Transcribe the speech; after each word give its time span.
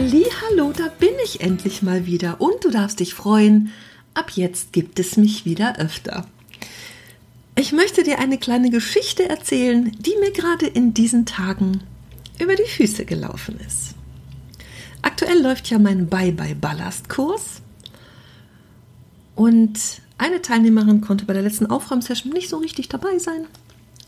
Hallo, 0.00 0.72
da 0.72 0.86
bin 1.00 1.10
ich 1.24 1.40
endlich 1.40 1.82
mal 1.82 2.06
wieder 2.06 2.40
und 2.40 2.64
du 2.64 2.70
darfst 2.70 3.00
dich 3.00 3.14
freuen, 3.14 3.72
ab 4.14 4.30
jetzt 4.30 4.72
gibt 4.72 5.00
es 5.00 5.16
mich 5.16 5.44
wieder 5.44 5.76
öfter. 5.76 6.24
Ich 7.56 7.72
möchte 7.72 8.04
dir 8.04 8.20
eine 8.20 8.38
kleine 8.38 8.70
Geschichte 8.70 9.28
erzählen, 9.28 9.90
die 9.98 10.14
mir 10.20 10.30
gerade 10.30 10.66
in 10.66 10.94
diesen 10.94 11.26
Tagen 11.26 11.82
über 12.38 12.54
die 12.54 12.70
Füße 12.70 13.06
gelaufen 13.06 13.58
ist. 13.66 13.96
Aktuell 15.02 15.42
läuft 15.42 15.68
ja 15.68 15.80
mein 15.80 16.06
Bye-Bye-Ballast-Kurs 16.06 17.60
und 19.34 19.80
eine 20.16 20.40
Teilnehmerin 20.42 21.00
konnte 21.00 21.24
bei 21.24 21.32
der 21.32 21.42
letzten 21.42 21.66
Aufräumsession 21.66 22.32
nicht 22.32 22.48
so 22.48 22.58
richtig 22.58 22.88
dabei 22.88 23.18
sein. 23.18 23.48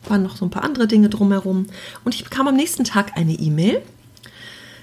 Waren 0.05 0.22
noch 0.22 0.36
so 0.36 0.44
ein 0.44 0.50
paar 0.50 0.64
andere 0.64 0.86
Dinge 0.86 1.08
drumherum 1.08 1.66
und 2.05 2.14
ich 2.14 2.22
bekam 2.22 2.46
am 2.46 2.56
nächsten 2.56 2.84
Tag 2.84 3.16
eine 3.16 3.33
E-Mail 3.33 3.83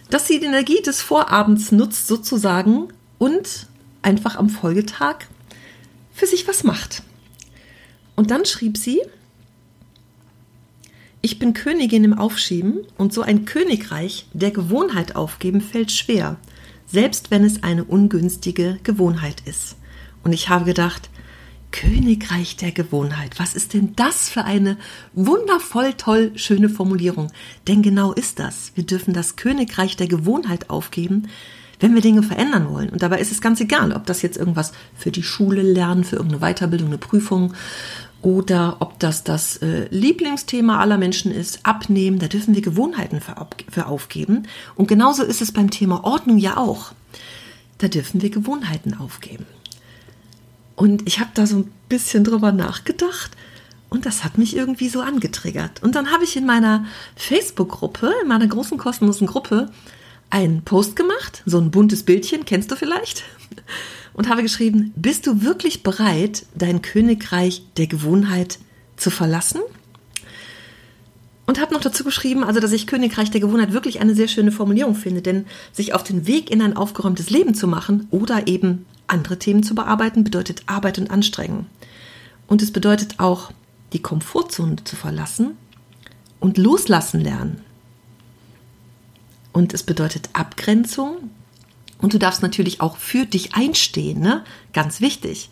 dass 0.10 0.28
sie 0.28 0.40
die 0.40 0.46
Energie 0.46 0.82
des 0.82 1.02
Vorabends 1.02 1.72
nutzt 1.72 2.08
sozusagen 2.08 2.88
und 3.18 3.68
einfach 4.02 4.36
am 4.36 4.50
Folgetag 4.50 5.26
für 6.14 6.28
sich 6.28 6.48
was 6.48 6.64
macht. 6.64 7.04
Und 8.16 8.32
dann 8.32 8.46
schrieb 8.46 8.78
sie, 8.78 9.02
ich 11.22 11.40
bin 11.40 11.54
Königin 11.54 12.04
im 12.04 12.18
Aufschieben 12.18 12.80
und 12.98 13.14
so 13.14 13.22
ein 13.22 13.46
Königreich 13.46 14.28
der 14.34 14.52
Gewohnheit 14.52 15.16
aufgeben 15.16 15.62
fällt 15.62 15.92
schwer, 15.92 16.38
selbst 16.86 17.32
wenn 17.32 17.44
es 17.44 17.64
eine 17.64 17.84
ungünstige 17.84 18.80
Gewohnheit 18.84 19.42
ist. 19.46 19.76
Und 20.24 20.34
ich 20.34 20.50
habe 20.50 20.66
gedacht, 20.66 21.10
Königreich 21.72 22.56
der 22.56 22.72
Gewohnheit. 22.72 23.40
Was 23.40 23.54
ist 23.54 23.74
denn 23.74 23.96
das 23.96 24.30
für 24.30 24.44
eine 24.44 24.78
wundervoll 25.14 25.94
toll 25.94 26.32
schöne 26.36 26.70
Formulierung? 26.70 27.32
Denn 27.68 27.82
genau 27.82 28.14
ist 28.14 28.40
das. 28.40 28.72
Wir 28.76 28.86
dürfen 28.86 29.14
das 29.14 29.36
Königreich 29.36 29.96
der 29.98 30.08
Gewohnheit 30.08 30.70
aufgeben, 30.70 31.28
wenn 31.80 31.94
wir 31.94 32.02
Dinge 32.02 32.24
verändern 32.24 32.70
wollen. 32.70 32.90
Und 32.90 33.04
dabei 33.04 33.20
ist 33.20 33.32
es 33.32 33.42
ganz 33.42 33.60
egal, 33.62 33.92
ob 33.92 34.06
das 34.06 34.22
jetzt 34.22 34.38
irgendwas 34.38 34.72
für 34.96 35.12
die 35.12 35.24
Schule 35.24 35.62
lernen, 35.62 36.04
für 36.04 36.16
irgendeine 36.16 36.54
Weiterbildung, 36.54 36.88
eine 36.88 36.98
Prüfung 36.98 37.54
oder 38.22 38.78
ob 38.80 39.00
das 39.00 39.24
das 39.24 39.58
äh, 39.58 39.88
Lieblingsthema 39.90 40.80
aller 40.80 40.98
Menschen 40.98 41.32
ist, 41.32 41.60
abnehmen. 41.64 42.20
Da 42.20 42.28
dürfen 42.28 42.56
wir 42.56 42.62
Gewohnheiten 42.62 43.22
für, 43.22 43.48
für 43.70 43.86
aufgeben. 43.86 44.44
Und 44.76 44.88
genauso 44.88 45.24
ist 45.24 45.42
es 45.42 45.52
beim 45.52 45.70
Thema 45.70 46.04
Ordnung 46.04 46.38
ja 46.38 46.58
auch. 46.58 46.94
Da 47.78 47.88
dürfen 47.88 48.22
wir 48.24 48.32
Gewohnheiten 48.32 48.96
aufgeben. 48.96 49.46
Und 50.78 51.08
ich 51.08 51.20
habe 51.20 51.32
da 51.34 51.48
so 51.48 51.58
ein 51.58 51.74
bisschen 51.90 52.24
drüber 52.24 52.52
nachgedacht 52.52 53.32
und 53.90 54.06
das 54.06 54.24
hat 54.24 54.38
mich 54.38 54.56
irgendwie 54.56 54.90
so 54.90 55.02
angetriggert. 55.02 55.82
Und 55.82 55.96
dann 55.96 56.12
habe 56.12 56.24
ich 56.24 56.38
in 56.38 56.46
meiner 56.46 56.86
Facebook-Gruppe, 57.16 58.14
in 58.22 58.28
meiner 58.28 58.48
großen 58.48 58.78
kostenlosen 58.78 59.26
Gruppe, 59.26 59.72
einen 60.30 60.62
Post 60.62 60.96
gemacht, 60.96 61.42
so 61.48 61.58
ein 61.58 61.72
buntes 61.72 62.04
Bildchen, 62.04 62.46
kennst 62.46 62.70
du 62.72 62.76
vielleicht? 62.76 63.24
Und 64.14 64.30
habe 64.30 64.44
geschrieben, 64.44 64.94
bist 64.96 65.26
du 65.26 65.42
wirklich 65.42 65.82
bereit, 65.82 66.46
dein 66.54 66.84
Königreich 66.84 67.64
der 67.78 67.88
Gewohnheit 67.88 68.60
zu 68.98 69.10
verlassen? 69.10 69.62
Und 71.48 71.62
habe 71.62 71.74
noch 71.74 71.82
dazu 71.82 72.04
geschrieben, 72.04 72.44
also 72.44 72.60
dass 72.60 72.74
ich 72.74 72.88
Königreich 72.88 73.32
der 73.32 73.40
Gewohnheit 73.42 73.72
wirklich 73.72 74.02
eine 74.02 74.14
sehr 74.14 74.28
schöne 74.28 74.52
Formulierung 74.52 74.96
finde, 74.96 75.22
denn 75.22 75.46
sich 75.72 75.94
auf 75.94 76.04
den 76.04 76.28
Weg 76.28 76.52
in 76.52 76.62
ein 76.62 76.76
aufgeräumtes 76.76 77.30
Leben 77.30 77.56
zu 77.56 77.68
machen 77.68 78.08
oder 78.12 78.48
eben 78.48 78.86
andere 79.08 79.40
Themen 79.40 79.64
zu 79.64 79.74
bearbeiten, 79.74 80.26
bedeutet 80.26 80.64
Arbeit 80.66 81.00
und 81.00 81.10
Anstrengung. 81.10 81.66
Und 82.48 82.62
es 82.62 82.72
bedeutet 82.72 83.20
auch, 83.20 83.52
die 83.94 84.02
Komfortzone 84.02 84.84
zu 84.84 84.98
verlassen 84.98 85.52
und 86.42 86.58
loslassen 86.58 87.22
lernen. 87.22 87.62
Und 89.54 89.74
es 89.74 89.84
bedeutet 89.84 90.30
Abgrenzung. 90.34 91.32
Und 92.00 92.14
du 92.14 92.20
darfst 92.20 92.44
natürlich 92.44 92.82
auch 92.82 92.98
für 92.98 93.26
dich 93.26 93.56
einstehen, 93.56 94.20
ne? 94.20 94.44
Ganz 94.74 95.02
wichtig. 95.02 95.50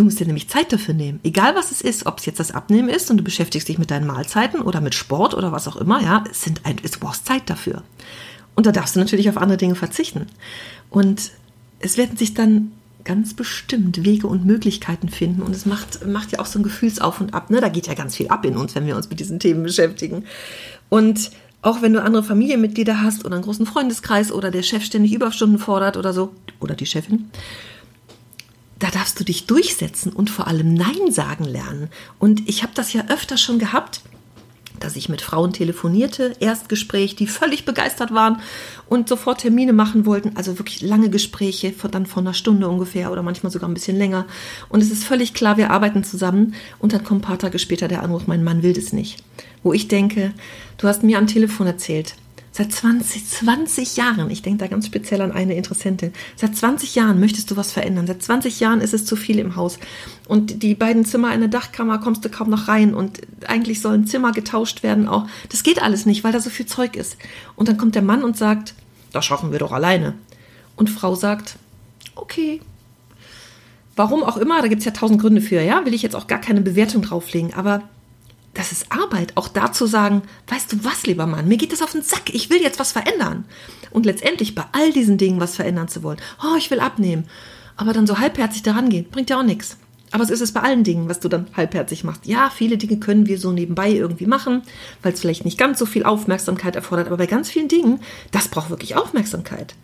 Du 0.00 0.04
musst 0.04 0.18
dir 0.18 0.26
nämlich 0.26 0.48
Zeit 0.48 0.72
dafür 0.72 0.94
nehmen. 0.94 1.20
Egal 1.24 1.54
was 1.54 1.72
es 1.72 1.82
ist, 1.82 2.06
ob 2.06 2.20
es 2.20 2.24
jetzt 2.24 2.40
das 2.40 2.52
Abnehmen 2.52 2.88
ist 2.88 3.10
und 3.10 3.18
du 3.18 3.22
beschäftigst 3.22 3.68
dich 3.68 3.76
mit 3.76 3.90
deinen 3.90 4.06
Mahlzeiten 4.06 4.62
oder 4.62 4.80
mit 4.80 4.94
Sport 4.94 5.34
oder 5.34 5.52
was 5.52 5.68
auch 5.68 5.76
immer, 5.76 6.00
ja, 6.02 6.24
es 6.30 6.40
sind 6.40 6.64
ein, 6.64 6.76
es 6.82 6.96
brauchst 6.96 7.26
Zeit 7.26 7.50
dafür. 7.50 7.82
Und 8.54 8.64
da 8.64 8.72
darfst 8.72 8.96
du 8.96 8.98
natürlich 8.98 9.28
auf 9.28 9.36
andere 9.36 9.58
Dinge 9.58 9.74
verzichten. 9.74 10.24
Und 10.88 11.32
es 11.80 11.98
werden 11.98 12.16
sich 12.16 12.32
dann 12.32 12.72
ganz 13.04 13.34
bestimmt 13.34 14.02
Wege 14.02 14.26
und 14.26 14.46
Möglichkeiten 14.46 15.10
finden. 15.10 15.42
Und 15.42 15.54
es 15.54 15.66
macht, 15.66 16.06
macht 16.06 16.32
ja 16.32 16.38
auch 16.38 16.46
so 16.46 16.60
ein 16.60 16.62
Gefühlsauf 16.62 17.20
und 17.20 17.34
ab. 17.34 17.50
Ne? 17.50 17.60
Da 17.60 17.68
geht 17.68 17.86
ja 17.86 17.92
ganz 17.92 18.16
viel 18.16 18.28
ab 18.28 18.46
in 18.46 18.56
uns, 18.56 18.74
wenn 18.74 18.86
wir 18.86 18.96
uns 18.96 19.10
mit 19.10 19.20
diesen 19.20 19.38
Themen 19.38 19.64
beschäftigen. 19.64 20.24
Und 20.88 21.30
auch 21.60 21.82
wenn 21.82 21.92
du 21.92 22.02
andere 22.02 22.22
Familienmitglieder 22.22 23.02
hast 23.02 23.26
oder 23.26 23.34
einen 23.34 23.44
großen 23.44 23.66
Freundeskreis 23.66 24.32
oder 24.32 24.50
der 24.50 24.62
Chef 24.62 24.82
ständig 24.82 25.12
Überstunden 25.12 25.58
fordert 25.58 25.98
oder 25.98 26.14
so, 26.14 26.32
oder 26.58 26.74
die 26.74 26.86
Chefin, 26.86 27.30
da 28.80 28.90
darfst 28.90 29.20
du 29.20 29.24
dich 29.24 29.46
durchsetzen 29.46 30.12
und 30.12 30.30
vor 30.30 30.48
allem 30.48 30.74
Nein 30.74 31.12
sagen 31.12 31.44
lernen. 31.44 31.88
Und 32.18 32.48
ich 32.48 32.62
habe 32.62 32.72
das 32.74 32.92
ja 32.92 33.04
öfter 33.08 33.36
schon 33.36 33.58
gehabt, 33.58 34.00
dass 34.80 34.96
ich 34.96 35.10
mit 35.10 35.20
Frauen 35.20 35.52
telefonierte, 35.52 36.32
Erstgespräch, 36.40 37.14
die 37.14 37.26
völlig 37.26 37.66
begeistert 37.66 38.12
waren 38.12 38.40
und 38.88 39.08
sofort 39.08 39.42
Termine 39.42 39.74
machen 39.74 40.06
wollten, 40.06 40.36
also 40.36 40.58
wirklich 40.58 40.80
lange 40.80 41.10
Gespräche, 41.10 41.74
dann 41.90 42.06
von 42.06 42.26
einer 42.26 42.34
Stunde 42.34 42.66
ungefähr 42.68 43.12
oder 43.12 43.22
manchmal 43.22 43.52
sogar 43.52 43.68
ein 43.68 43.74
bisschen 43.74 43.98
länger. 43.98 44.26
Und 44.70 44.82
es 44.82 44.90
ist 44.90 45.04
völlig 45.04 45.34
klar, 45.34 45.58
wir 45.58 45.70
arbeiten 45.70 46.02
zusammen 46.02 46.54
und 46.78 46.94
dann 46.94 47.04
kommt 47.04 47.20
ein 47.20 47.28
paar 47.28 47.38
Tage 47.38 47.58
später 47.58 47.88
der 47.88 48.02
Anruf, 48.02 48.26
mein 48.26 48.42
Mann 48.42 48.62
will 48.62 48.72
das 48.72 48.94
nicht. 48.94 49.22
Wo 49.62 49.74
ich 49.74 49.88
denke, 49.88 50.32
du 50.78 50.88
hast 50.88 51.02
mir 51.02 51.18
am 51.18 51.26
Telefon 51.26 51.66
erzählt, 51.66 52.14
Seit 52.52 52.72
20, 52.72 53.28
20 53.28 53.96
Jahren, 53.96 54.28
ich 54.28 54.42
denke 54.42 54.58
da 54.58 54.66
ganz 54.66 54.86
speziell 54.86 55.20
an 55.20 55.30
eine 55.30 55.54
Interessentin, 55.54 56.12
seit 56.34 56.56
20 56.56 56.96
Jahren 56.96 57.20
möchtest 57.20 57.48
du 57.50 57.56
was 57.56 57.70
verändern. 57.70 58.08
Seit 58.08 58.22
20 58.24 58.58
Jahren 58.58 58.80
ist 58.80 58.92
es 58.92 59.04
zu 59.04 59.14
viel 59.14 59.38
im 59.38 59.54
Haus. 59.54 59.78
Und 60.26 60.64
die 60.64 60.74
beiden 60.74 61.04
Zimmer 61.04 61.32
in 61.32 61.40
der 61.40 61.48
Dachkammer 61.48 61.98
kommst 61.98 62.24
du 62.24 62.28
kaum 62.28 62.50
noch 62.50 62.66
rein. 62.66 62.92
Und 62.92 63.20
eigentlich 63.46 63.80
sollen 63.80 64.06
Zimmer 64.06 64.32
getauscht 64.32 64.82
werden 64.82 65.06
auch. 65.06 65.28
Das 65.48 65.62
geht 65.62 65.80
alles 65.80 66.06
nicht, 66.06 66.24
weil 66.24 66.32
da 66.32 66.40
so 66.40 66.50
viel 66.50 66.66
Zeug 66.66 66.96
ist. 66.96 67.16
Und 67.54 67.68
dann 67.68 67.76
kommt 67.76 67.94
der 67.94 68.02
Mann 68.02 68.24
und 68.24 68.36
sagt, 68.36 68.74
das 69.12 69.24
schaffen 69.24 69.52
wir 69.52 69.60
doch 69.60 69.72
alleine. 69.72 70.14
Und 70.74 70.90
Frau 70.90 71.14
sagt, 71.14 71.56
okay. 72.16 72.60
Warum 73.94 74.24
auch 74.24 74.36
immer, 74.36 74.60
da 74.60 74.68
gibt 74.68 74.80
es 74.80 74.86
ja 74.86 74.92
tausend 74.92 75.20
Gründe 75.20 75.40
für, 75.40 75.60
ja, 75.60 75.84
will 75.84 75.94
ich 75.94 76.02
jetzt 76.02 76.16
auch 76.16 76.26
gar 76.26 76.40
keine 76.40 76.62
Bewertung 76.62 77.02
drauflegen. 77.02 77.54
Aber 77.54 77.82
das 78.60 78.72
ist 78.72 78.92
Arbeit, 78.92 79.38
auch 79.38 79.48
da 79.48 79.72
zu 79.72 79.86
sagen, 79.86 80.20
weißt 80.48 80.70
du 80.70 80.84
was, 80.84 81.06
lieber 81.06 81.24
Mann, 81.24 81.48
mir 81.48 81.56
geht 81.56 81.72
das 81.72 81.80
auf 81.80 81.92
den 81.92 82.02
Sack, 82.02 82.28
ich 82.34 82.50
will 82.50 82.60
jetzt 82.60 82.78
was 82.78 82.92
verändern. 82.92 83.46
Und 83.90 84.04
letztendlich 84.04 84.54
bei 84.54 84.64
all 84.72 84.92
diesen 84.92 85.16
Dingen 85.16 85.40
was 85.40 85.56
verändern 85.56 85.88
zu 85.88 86.02
wollen. 86.02 86.18
Oh, 86.44 86.56
ich 86.58 86.70
will 86.70 86.78
abnehmen. 86.78 87.24
Aber 87.78 87.94
dann 87.94 88.06
so 88.06 88.18
halbherzig 88.18 88.62
daran 88.62 88.90
gehen, 88.90 89.06
bringt 89.10 89.30
ja 89.30 89.38
auch 89.38 89.44
nichts. 89.44 89.78
Aber 90.10 90.22
es 90.22 90.28
ist 90.28 90.42
es 90.42 90.52
bei 90.52 90.60
allen 90.60 90.84
Dingen, 90.84 91.08
was 91.08 91.20
du 91.20 91.28
dann 91.28 91.46
halbherzig 91.56 92.04
machst. 92.04 92.26
Ja, 92.26 92.50
viele 92.54 92.76
Dinge 92.76 92.98
können 92.98 93.26
wir 93.26 93.38
so 93.38 93.50
nebenbei 93.50 93.90
irgendwie 93.90 94.26
machen, 94.26 94.60
weil 95.02 95.14
es 95.14 95.20
vielleicht 95.20 95.46
nicht 95.46 95.56
ganz 95.56 95.78
so 95.78 95.86
viel 95.86 96.04
Aufmerksamkeit 96.04 96.76
erfordert. 96.76 97.06
Aber 97.06 97.16
bei 97.16 97.26
ganz 97.26 97.48
vielen 97.48 97.68
Dingen, 97.68 98.00
das 98.30 98.48
braucht 98.48 98.68
wirklich 98.68 98.94
Aufmerksamkeit. 98.94 99.74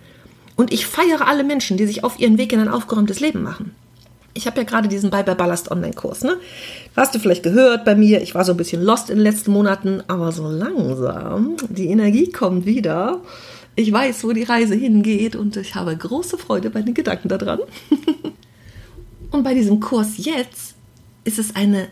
Und 0.55 0.71
ich 0.71 0.87
feiere 0.87 1.27
alle 1.27 1.45
Menschen, 1.45 1.79
die 1.79 1.87
sich 1.87 2.05
auf 2.05 2.21
ihren 2.21 2.37
Weg 2.37 2.53
in 2.53 2.61
ein 2.61 2.69
aufgeräumtes 2.69 3.21
Leben 3.21 3.43
machen 3.43 3.75
ich 4.37 4.47
habe 4.47 4.59
ja 4.59 4.65
gerade 4.65 4.89
diesen 4.89 5.11
Bye 5.11 5.25
Bye 5.25 5.35
Ballast 5.35 5.71
Online-Kurs, 5.71 6.23
ne? 6.23 6.37
Hast 6.95 7.15
du 7.15 7.19
vielleicht 7.19 7.43
gehört 7.43 7.85
bei 7.85 7.95
mir, 7.95 8.23
ich 8.23 8.35
war 8.35 8.45
so 8.45 8.53
ein 8.53 8.57
bisschen 8.57 8.83
lost 8.83 9.11
in 9.11 9.17
den 9.17 9.25
letzten 9.25 9.51
Monaten, 9.51 10.03
aber 10.09 10.31
so 10.33 10.49
langsam, 10.49 11.57
die 11.69 11.89
Energie 11.89 12.31
kommt 12.31 12.67
wieder. 12.67 13.21
Ich 13.75 13.93
weiß, 13.93 14.25
wo 14.25 14.33
die 14.33 14.43
Reise 14.43 14.75
hingeht 14.75 15.37
und 15.37 15.57
ich 15.57 15.75
habe 15.75 15.97
große 15.97 16.39
Freude 16.39 16.71
bei 16.71 16.83
den 16.83 16.95
Gedanken 16.95 17.29
daran. 17.29 17.61
und 19.31 19.43
bei 19.43 19.55
diesem 19.55 19.81
Kurs 19.81 20.13
jetzt 20.17 20.75
ist 21.25 21.39
es 21.39 21.57
eine 21.57 21.89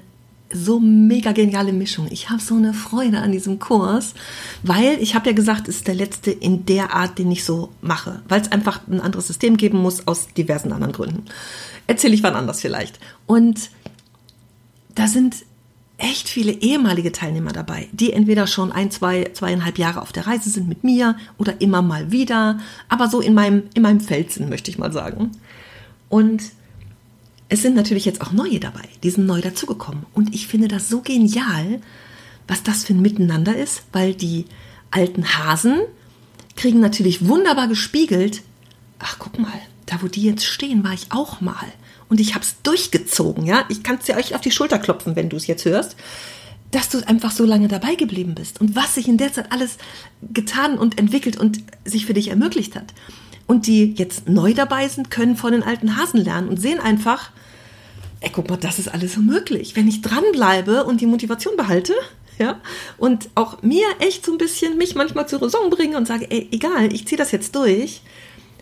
so 0.53 0.79
mega 0.79 1.33
geniale 1.33 1.73
Mischung. 1.73 2.07
Ich 2.11 2.31
habe 2.31 2.41
so 2.41 2.55
eine 2.55 2.75
Freude 2.75 3.19
an 3.19 3.33
diesem 3.33 3.59
Kurs, 3.59 4.15
weil 4.63 4.99
ich 5.01 5.15
habe 5.15 5.29
ja 5.31 5.35
gesagt, 5.35 5.69
es 5.69 5.77
ist 5.77 5.89
der 5.89 5.95
letzte 5.95 6.31
in 6.31 6.67
der 6.67 6.95
Art, 6.95 7.19
den 7.19 7.31
ich 7.31 7.45
so 7.45 7.71
mache, 7.81 8.23
weil 8.29 8.41
es 8.41 8.53
einfach 8.53 8.81
ein 8.89 9.01
anderes 9.01 9.27
System 9.27 9.57
geben 9.57 9.79
muss 9.79 10.07
aus 10.07 10.29
diversen 10.29 10.73
anderen 10.73 10.93
Gründen. 10.93 11.25
Erzähle 11.87 12.15
ich 12.15 12.23
wann 12.23 12.35
anders 12.35 12.61
vielleicht. 12.61 13.01
Und 13.27 13.71
da 14.95 15.09
sind 15.09 15.45
echt 15.99 16.29
viele 16.29 16.53
ehemalige 16.53 17.13
Teilnehmer 17.13 17.53
dabei, 17.53 17.89
die 17.93 18.13
entweder 18.13 18.47
schon 18.47 18.73
ein, 18.73 18.91
zwei, 18.91 19.31
zweieinhalb 19.33 19.79
Jahre 19.79 20.03
auf 20.03 20.13
der 20.13 20.27
Reise 20.27 20.51
sind 20.51 20.69
mit 20.69 20.85
mir 20.85 21.17
oder 21.39 21.61
immer 21.61 21.83
mal 21.83 22.11
wieder, 22.11 22.59
aber 22.89 23.09
so 23.09 23.21
in 23.21 23.35
meinem, 23.35 23.65
in 23.75 23.83
meinem 23.83 24.01
Feld 24.01 24.33
sind, 24.33 24.51
möchte 24.51 24.71
ich 24.71 24.79
mal 24.79 24.93
sagen. 24.93 25.33
Und 26.09 26.43
es 27.49 27.63
sind 27.63 27.75
natürlich 27.75 28.05
jetzt 28.05 28.21
auch 28.21 28.33
neue 28.33 28.61
dabei, 28.61 28.89
die 29.03 29.11
sind 29.11 29.27
neu 29.27 29.41
dazugekommen. 29.41 30.07
Und 30.15 30.35
ich 30.35 30.47
finde 30.47 30.69
das 30.69 30.89
so 30.89 31.01
genial, 31.01 31.81
was 32.49 32.63
das 32.63 32.85
für 32.85 32.95
ein 32.95 33.03
Miteinander 33.03 33.57
ist, 33.57 33.83
weil 33.93 34.15
die 34.15 34.47
alten 34.91 35.25
Hasen 35.37 35.81
kriegen 36.57 36.81
natürlich 36.81 37.27
wunderbar 37.27 37.69
gespiegelt, 37.69 38.43
ach 38.99 39.17
guck 39.19 39.39
mal, 39.39 39.53
da 39.87 40.01
wo 40.03 40.09
die 40.09 40.23
jetzt 40.23 40.45
stehen, 40.45 40.85
war 40.85 40.93
ich 40.93 41.07
auch 41.11 41.41
mal. 41.41 41.67
Und 42.09 42.21
ich 42.21 42.35
habe 42.35 42.45
es 42.45 42.61
durchgezogen, 42.63 43.45
ja. 43.45 43.65
Ich 43.69 43.83
kann 43.83 43.97
es 43.97 44.05
dir 44.05 44.17
euch 44.17 44.35
auf 44.35 44.41
die 44.41 44.51
Schulter 44.51 44.79
klopfen, 44.79 45.17
wenn 45.17 45.29
du 45.29 45.37
es 45.37 45.47
jetzt 45.47 45.65
hörst, 45.65 45.97
dass 46.71 46.89
du 46.89 47.07
einfach 47.07 47.31
so 47.31 47.45
lange 47.45 47.69
dabei 47.69 47.95
geblieben 47.95 48.35
bist 48.35 48.61
und 48.61 48.75
was 48.75 48.95
sich 48.95 49.09
in 49.09 49.17
der 49.17 49.33
Zeit 49.33 49.53
alles 49.53 49.79
getan 50.33 50.79
und 50.79 50.99
entwickelt 50.99 51.37
und 51.37 51.63
sich 51.85 52.07
für 52.07 52.15
dich 52.15 52.29
ermöglicht 52.29 52.77
hat. 52.77 52.95
Und 53.47 53.67
die 53.67 53.95
jetzt 53.95 54.29
neu 54.29 54.55
dabei 54.55 54.89
sind, 54.89 55.11
können 55.11 55.37
von 55.37 55.53
den 55.53 55.63
alten 55.63 55.97
Hasen 55.97 56.25
lernen 56.25 56.49
und 56.49 56.61
sehen 56.61 56.81
einfach, 56.81 57.31
ey, 58.21 58.31
guck 58.33 58.49
mal, 58.49 58.57
das 58.57 58.79
ist 58.79 58.89
alles 58.89 59.15
so 59.15 59.21
möglich. 59.21 59.77
Wenn 59.77 59.89
ich 59.89 60.01
dranbleibe 60.01 60.85
und 60.85 61.01
die 61.01 61.07
Motivation 61.07 61.57
behalte, 61.57 61.95
ja, 62.39 62.61
und 62.99 63.29
auch 63.35 63.63
mir 63.63 63.87
echt 64.01 64.25
so 64.25 64.33
ein 64.33 64.39
bisschen 64.39 64.77
mich 64.77 64.95
manchmal 64.95 65.29
zur 65.29 65.43
Raison 65.43 65.71
bringe 65.71 65.97
und 65.97 66.07
sage, 66.07 66.31
ey, 66.31 66.49
egal, 66.51 66.93
ich 66.93 67.07
ziehe 67.07 67.19
das 67.19 67.31
jetzt 67.31 67.55
durch, 67.55 68.01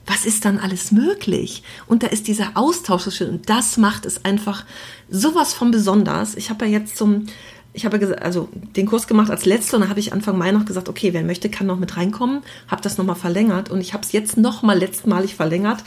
was 0.07 0.27
ist 0.27 0.45
dann 0.45 0.59
alles 0.59 0.93
möglich? 0.93 1.63
Und 1.87 2.03
da 2.03 2.09
ist 2.09 2.27
dieser 2.27 2.51
Austausch 2.55 3.05
so 3.05 3.11
schön 3.11 3.31
und 3.31 3.49
das 3.49 3.77
macht 3.77 4.05
es 4.05 4.25
einfach 4.25 4.65
sowas 5.09 5.55
von 5.55 5.71
besonders. 5.71 6.35
Ich 6.35 6.51
habe 6.51 6.67
ja 6.67 6.73
jetzt 6.73 6.97
zum, 6.97 7.27
ich 7.75 7.85
habe 7.85 8.19
also 8.21 8.49
den 8.77 8.87
Kurs 8.87 9.07
gemacht 9.07 9.31
als 9.31 9.47
letzter 9.47 9.77
und 9.77 9.83
dann 9.83 9.91
habe 9.91 10.01
ich 10.01 10.13
Anfang 10.13 10.37
Mai 10.37 10.53
noch 10.53 10.65
gesagt, 10.65 10.89
okay, 10.89 11.13
wer 11.13 11.23
möchte, 11.23 11.49
kann 11.49 11.67
noch 11.67 11.79
mit 11.79 11.97
reinkommen. 11.97 12.43
Habe 12.69 12.83
das 12.83 12.99
nochmal 12.99 13.17
verlängert 13.17 13.71
und 13.71 13.81
ich 13.81 13.95
habe 13.95 14.05
es 14.05 14.13
jetzt 14.13 14.37
nochmal 14.37 14.79
letztmalig 14.79 15.35
verlängert. 15.35 15.83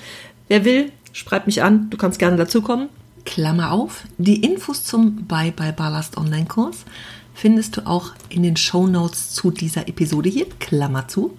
Wer 0.47 0.65
will, 0.65 0.91
schreib 1.13 1.45
mich 1.45 1.63
an, 1.63 1.89
du 1.89 1.97
kannst 1.97 2.19
gerne 2.19 2.37
dazukommen. 2.37 2.89
Klammer 3.25 3.71
auf, 3.71 4.03
die 4.17 4.43
Infos 4.43 4.83
zum 4.83 5.25
Bye 5.25 5.51
Bye 5.51 5.73
Ballast 5.73 6.17
Online-Kurs 6.17 6.85
findest 7.33 7.77
du 7.77 7.85
auch 7.85 8.13
in 8.29 8.43
den 8.43 8.55
Show 8.55 8.87
Notes 8.87 9.33
zu 9.33 9.51
dieser 9.51 9.87
Episode 9.87 10.29
hier, 10.29 10.45
Klammer 10.59 11.07
zu 11.07 11.37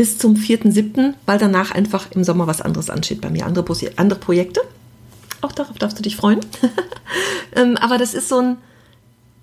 bis 0.00 0.16
zum 0.16 0.34
4.7., 0.34 1.12
weil 1.26 1.38
danach 1.38 1.72
einfach 1.72 2.10
im 2.12 2.24
Sommer 2.24 2.46
was 2.46 2.62
anderes 2.62 2.88
ansteht 2.88 3.20
bei 3.20 3.28
mir, 3.28 3.44
andere, 3.44 3.66
andere 3.96 4.18
Projekte. 4.18 4.62
Auch 5.42 5.52
darauf 5.52 5.76
darfst 5.76 5.98
du 5.98 6.02
dich 6.02 6.16
freuen. 6.16 6.40
Ähm, 7.56 7.76
aber 7.78 7.98
das 7.98 8.14
ist 8.14 8.28
so 8.28 8.38
ein, 8.38 8.58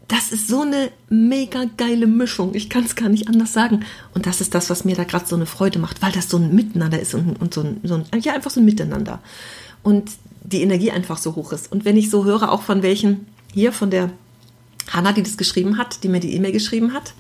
das 0.08 0.32
ist 0.32 0.48
so 0.48 0.62
eine 0.62 0.90
mega 1.10 1.66
geile 1.76 2.08
Mischung. 2.08 2.56
Ich 2.56 2.70
kann 2.70 2.86
es 2.86 2.96
gar 2.96 3.10
nicht 3.10 3.28
anders 3.28 3.52
sagen. 3.52 3.86
Und 4.14 4.26
das 4.26 4.40
ist 4.40 4.56
das, 4.56 4.70
was 4.70 4.86
mir 4.86 4.96
da 4.96 5.04
gerade 5.04 5.28
so 5.28 5.36
eine 5.36 5.46
Freude 5.46 5.80
macht, 5.80 6.02
weil 6.02 6.14
das 6.14 6.30
so 6.30 6.38
ein 6.38 6.56
Miteinander 6.56 7.00
ist 7.00 7.14
und, 7.14 7.42
und 7.42 7.54
so, 7.54 7.62
ein, 7.62 7.82
so 7.84 7.96
ein, 7.96 8.06
ja, 8.22 8.34
einfach 8.34 8.52
so 8.52 8.62
ein 8.62 8.66
Miteinander. 8.66 9.20
Und 9.84 10.12
die 10.44 10.62
Energie 10.62 10.92
einfach 10.92 11.18
so 11.18 11.36
hoch 11.36 11.52
ist. 11.52 11.72
Und 11.72 11.84
wenn 11.84 11.98
ich 11.98 12.10
so 12.10 12.24
höre, 12.24 12.52
auch 12.52 12.62
von 12.62 12.84
welchen, 12.84 13.28
hier 13.54 13.74
von 13.74 13.92
der 13.92 14.12
Hanna, 14.90 15.12
die 15.12 15.24
das 15.24 15.38
geschrieben 15.38 15.78
hat, 15.78 16.04
die 16.04 16.08
mir 16.08 16.22
die 16.22 16.34
E-Mail 16.34 16.54
geschrieben 16.54 16.94
hat, 16.94 17.14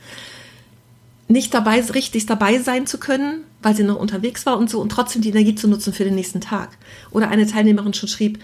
nicht 1.28 1.54
dabei, 1.54 1.81
richtig 1.81 2.25
dabei 2.25 2.60
sein 2.60 2.88
zu 2.88 3.00
können, 3.00 3.44
weil 3.62 3.75
sie 3.75 3.84
noch 3.84 4.00
unterwegs 4.00 4.45
war 4.45 4.57
und 4.57 4.69
so 4.69 4.80
und 4.80 4.89
trotzdem 4.89 5.22
die 5.22 5.30
Energie 5.30 5.56
zu 5.56 5.68
nutzen 5.68 5.92
für 5.92 6.06
den 6.06 6.16
nächsten 6.16 6.39
Tag. 6.39 6.78
Oder 7.12 7.28
eine 7.28 7.45
Teilnehmerin 7.45 7.94
schon 7.94 8.07
schrieb, 8.07 8.39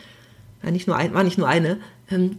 nicht 0.63 0.88
nur 0.88 0.98
ein, 0.98 1.13
war 1.13 1.24
nicht 1.24 1.38
nur 1.38 1.48
eine, 1.48 1.78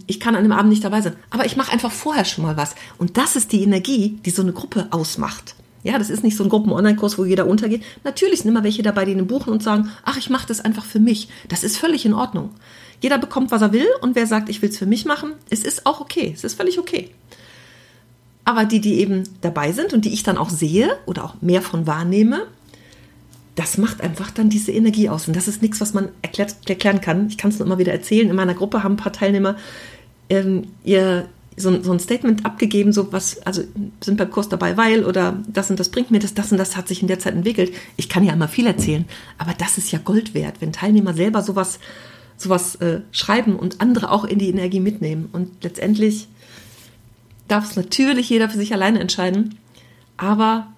ich 0.06 0.20
kann 0.20 0.36
an 0.36 0.42
dem 0.44 0.52
Abend 0.52 0.70
nicht 0.70 0.84
dabei 0.84 1.00
sein, 1.00 1.16
aber 1.30 1.46
ich 1.46 1.56
mache 1.56 1.72
einfach 1.72 1.90
vorher 1.90 2.24
schon 2.24 2.44
mal 2.44 2.56
was. 2.56 2.74
Und 2.98 3.16
das 3.16 3.34
ist 3.34 3.52
die 3.52 3.62
Energie, 3.62 4.18
die 4.24 4.30
so 4.30 4.42
eine 4.42 4.52
Gruppe 4.52 4.86
ausmacht. 4.90 5.54
Ja, 5.82 5.98
das 5.98 6.10
ist 6.10 6.22
nicht 6.22 6.36
so 6.36 6.44
ein 6.44 6.48
Gruppen-Online-Kurs, 6.48 7.18
wo 7.18 7.24
jeder 7.24 7.46
untergeht. 7.46 7.82
Natürlich 8.04 8.40
sind 8.40 8.50
immer 8.50 8.64
welche 8.64 8.82
dabei, 8.82 9.04
die 9.04 9.12
einen 9.12 9.26
buchen 9.26 9.52
und 9.52 9.62
sagen, 9.62 9.90
ach, 10.04 10.16
ich 10.16 10.30
mache 10.30 10.46
das 10.46 10.60
einfach 10.60 10.84
für 10.84 10.98
mich. 10.98 11.28
Das 11.48 11.62
ist 11.62 11.76
völlig 11.76 12.06
in 12.06 12.14
Ordnung. 12.14 12.50
Jeder 13.02 13.18
bekommt, 13.18 13.50
was 13.50 13.60
er 13.60 13.72
will 13.72 13.86
und 14.00 14.16
wer 14.16 14.26
sagt, 14.26 14.48
ich 14.48 14.62
will 14.62 14.70
es 14.70 14.78
für 14.78 14.86
mich 14.86 15.04
machen, 15.04 15.32
es 15.50 15.62
ist 15.62 15.84
auch 15.84 16.00
okay. 16.00 16.32
Es 16.34 16.42
ist 16.42 16.54
völlig 16.54 16.78
okay. 16.78 17.10
Aber 18.46 18.64
die, 18.64 18.80
die 18.80 18.94
eben 18.94 19.24
dabei 19.42 19.72
sind 19.72 19.92
und 19.92 20.04
die 20.06 20.12
ich 20.14 20.22
dann 20.22 20.38
auch 20.38 20.50
sehe 20.50 20.96
oder 21.04 21.24
auch 21.24 21.34
mehr 21.42 21.60
von 21.60 21.86
wahrnehme, 21.86 22.46
das 23.54 23.78
macht 23.78 24.00
einfach 24.00 24.30
dann 24.30 24.50
diese 24.50 24.72
Energie 24.72 25.08
aus. 25.08 25.28
Und 25.28 25.36
das 25.36 25.48
ist 25.48 25.62
nichts, 25.62 25.80
was 25.80 25.94
man 25.94 26.08
erklärt, 26.22 26.56
erklären 26.68 27.00
kann. 27.00 27.28
Ich 27.28 27.38
kann 27.38 27.50
es 27.50 27.58
nur 27.58 27.66
immer 27.66 27.78
wieder 27.78 27.92
erzählen. 27.92 28.28
In 28.28 28.36
meiner 28.36 28.54
Gruppe 28.54 28.82
haben 28.82 28.94
ein 28.94 28.98
paar 28.98 29.12
Teilnehmer 29.12 29.56
ähm, 30.28 30.68
ihr 30.82 31.28
so, 31.56 31.82
so, 31.82 31.92
ein 31.92 32.00
Statement 32.00 32.44
abgegeben, 32.44 32.92
so 32.92 33.12
was, 33.12 33.40
also 33.46 33.62
sind 34.02 34.16
beim 34.16 34.30
Kurs 34.30 34.48
dabei, 34.48 34.76
weil 34.76 35.04
oder 35.04 35.40
das 35.46 35.70
und 35.70 35.78
das 35.78 35.88
bringt 35.88 36.10
mir 36.10 36.18
das, 36.18 36.34
das 36.34 36.50
und 36.50 36.58
das 36.58 36.76
hat 36.76 36.88
sich 36.88 37.00
in 37.00 37.06
der 37.06 37.20
Zeit 37.20 37.34
entwickelt. 37.34 37.72
Ich 37.96 38.08
kann 38.08 38.24
ja 38.24 38.32
immer 38.32 38.48
viel 38.48 38.66
erzählen, 38.66 39.04
aber 39.38 39.52
das 39.56 39.78
ist 39.78 39.92
ja 39.92 40.00
Gold 40.02 40.34
wert, 40.34 40.56
wenn 40.60 40.72
Teilnehmer 40.72 41.14
selber 41.14 41.42
sowas, 41.42 41.78
sowas 42.36 42.74
äh, 42.76 43.02
schreiben 43.12 43.56
und 43.56 43.80
andere 43.80 44.10
auch 44.10 44.24
in 44.24 44.40
die 44.40 44.48
Energie 44.48 44.80
mitnehmen. 44.80 45.28
Und 45.30 45.62
letztendlich 45.62 46.26
darf 47.46 47.70
es 47.70 47.76
natürlich 47.76 48.30
jeder 48.30 48.48
für 48.48 48.58
sich 48.58 48.72
alleine 48.72 48.98
entscheiden, 48.98 49.56
aber 50.16 50.73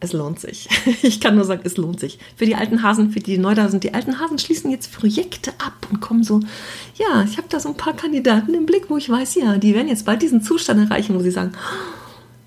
es 0.00 0.12
lohnt 0.12 0.40
sich. 0.40 0.68
Ich 1.02 1.20
kann 1.20 1.36
nur 1.36 1.44
sagen, 1.44 1.62
es 1.64 1.76
lohnt 1.76 2.00
sich. 2.00 2.18
Für 2.36 2.46
die 2.46 2.54
alten 2.54 2.82
Hasen, 2.82 3.10
für 3.10 3.20
die 3.20 3.38
neu 3.38 3.54
da 3.54 3.68
sind, 3.68 3.84
die 3.84 3.94
alten 3.94 4.20
Hasen 4.20 4.38
schließen 4.38 4.70
jetzt 4.70 4.92
Projekte 4.92 5.52
ab 5.52 5.86
und 5.90 6.00
kommen 6.00 6.22
so, 6.22 6.40
ja, 6.96 7.22
ich 7.22 7.38
habe 7.38 7.48
da 7.48 7.60
so 7.60 7.68
ein 7.68 7.76
paar 7.76 7.94
Kandidaten 7.94 8.54
im 8.54 8.66
Blick, 8.66 8.90
wo 8.90 8.96
ich 8.96 9.08
weiß, 9.08 9.36
ja, 9.36 9.56
die 9.56 9.74
werden 9.74 9.88
jetzt 9.88 10.04
bald 10.04 10.22
diesen 10.22 10.42
Zustand 10.42 10.80
erreichen, 10.90 11.14
wo 11.14 11.20
sie 11.20 11.30
sagen, 11.30 11.52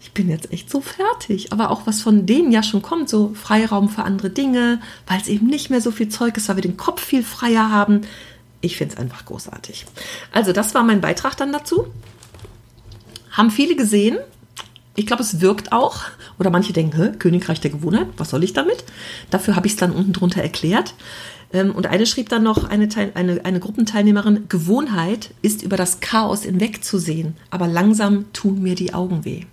ich 0.02 0.14
bin 0.14 0.30
jetzt 0.30 0.52
echt 0.52 0.70
so 0.70 0.82
fertig. 0.82 1.52
Aber 1.52 1.72
auch 1.72 1.86
was 1.86 2.02
von 2.02 2.26
denen 2.26 2.52
ja 2.52 2.64
schon 2.64 2.82
kommt, 2.82 3.10
so 3.10 3.34
Freiraum 3.34 3.90
für 3.90 4.04
andere 4.04 4.30
Dinge, 4.30 4.82
weil 5.08 5.20
es 5.20 5.28
eben 5.28 5.48
nicht 5.48 5.70
mehr 5.70 5.82
so 5.82 5.92
viel 5.92 6.10
Zeug 6.10 6.38
ist, 6.38 6.50
weil 6.50 6.58
wir 6.58 6.64
den 6.64 6.78
Kopf 6.78 7.04
viel 7.04 7.24
freier 7.24 7.70
haben. 7.70 8.02
Ich 8.62 8.78
finde 8.78 8.96
es 8.96 9.00
einfach 9.00 9.26
großartig. 9.26 9.86
Also, 10.32 10.52
das 10.52 10.74
war 10.74 10.84
mein 10.84 11.02
Beitrag 11.02 11.38
dann 11.38 11.54
dazu. 11.54 11.88
Haben 13.32 13.52
viele 13.52 13.76
gesehen. 13.76 14.18
Ich 15.00 15.06
glaube, 15.06 15.24
es 15.24 15.40
wirkt 15.40 15.72
auch. 15.72 16.02
Oder 16.40 16.50
manche 16.50 16.74
denken, 16.74 17.18
Königreich 17.20 17.62
der 17.62 17.72
Gewohnheit, 17.72 18.08
was 18.18 18.32
soll 18.32 18.44
ich 18.44 18.52
damit? 18.52 18.84
Dafür 19.30 19.56
habe 19.56 19.66
ich 19.66 19.72
es 19.72 19.80
dann 19.80 19.94
unten 19.94 20.12
drunter 20.12 20.42
erklärt. 20.42 20.94
Ähm, 21.54 21.74
und 21.74 21.88
eine 21.88 22.06
schrieb 22.06 22.28
dann 22.28 22.44
noch, 22.44 22.70
eine, 22.70 22.90
Teil, 22.90 23.14
eine, 23.16 23.46
eine 23.46 23.62
Gruppenteilnehmerin, 23.62 24.50
Gewohnheit 24.50 25.34
ist 25.42 25.64
über 25.64 25.78
das 25.78 26.02
Chaos 26.02 26.44
hinwegzusehen, 26.44 27.38
aber 27.50 27.66
langsam 27.68 28.26
tun 28.34 28.62
mir 28.62 28.76
die 28.76 28.94
Augen 28.94 29.24
weh 29.24 29.46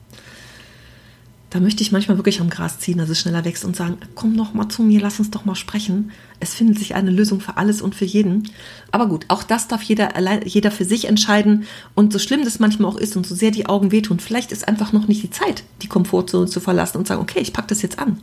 da 1.56 1.62
möchte 1.62 1.82
ich 1.82 1.90
manchmal 1.90 2.18
wirklich 2.18 2.42
am 2.42 2.50
Gras 2.50 2.80
ziehen, 2.80 2.98
dass 2.98 3.08
es 3.08 3.18
schneller 3.18 3.46
wächst 3.46 3.64
und 3.64 3.74
sagen, 3.74 3.96
komm 4.14 4.36
doch 4.36 4.52
mal 4.52 4.68
zu 4.68 4.82
mir, 4.82 5.00
lass 5.00 5.18
uns 5.18 5.30
doch 5.30 5.46
mal 5.46 5.54
sprechen. 5.54 6.12
Es 6.38 6.52
findet 6.52 6.78
sich 6.78 6.94
eine 6.94 7.10
Lösung 7.10 7.40
für 7.40 7.56
alles 7.56 7.80
und 7.80 7.94
für 7.94 8.04
jeden. 8.04 8.50
Aber 8.90 9.06
gut, 9.06 9.24
auch 9.28 9.42
das 9.42 9.66
darf 9.66 9.80
jeder, 9.82 10.10
jeder 10.44 10.70
für 10.70 10.84
sich 10.84 11.06
entscheiden. 11.06 11.64
Und 11.94 12.12
so 12.12 12.18
schlimm 12.18 12.44
das 12.44 12.58
manchmal 12.58 12.90
auch 12.90 12.98
ist 12.98 13.16
und 13.16 13.26
so 13.26 13.34
sehr 13.34 13.52
die 13.52 13.64
Augen 13.64 13.90
wehtun, 13.90 14.20
vielleicht 14.20 14.52
ist 14.52 14.68
einfach 14.68 14.92
noch 14.92 15.08
nicht 15.08 15.22
die 15.22 15.30
Zeit, 15.30 15.64
die 15.80 15.88
Komfortzone 15.88 16.46
zu 16.46 16.60
verlassen 16.60 16.98
und 16.98 17.08
sagen, 17.08 17.22
okay, 17.22 17.40
ich 17.40 17.54
packe 17.54 17.68
das 17.68 17.80
jetzt 17.80 17.98
an. 17.98 18.20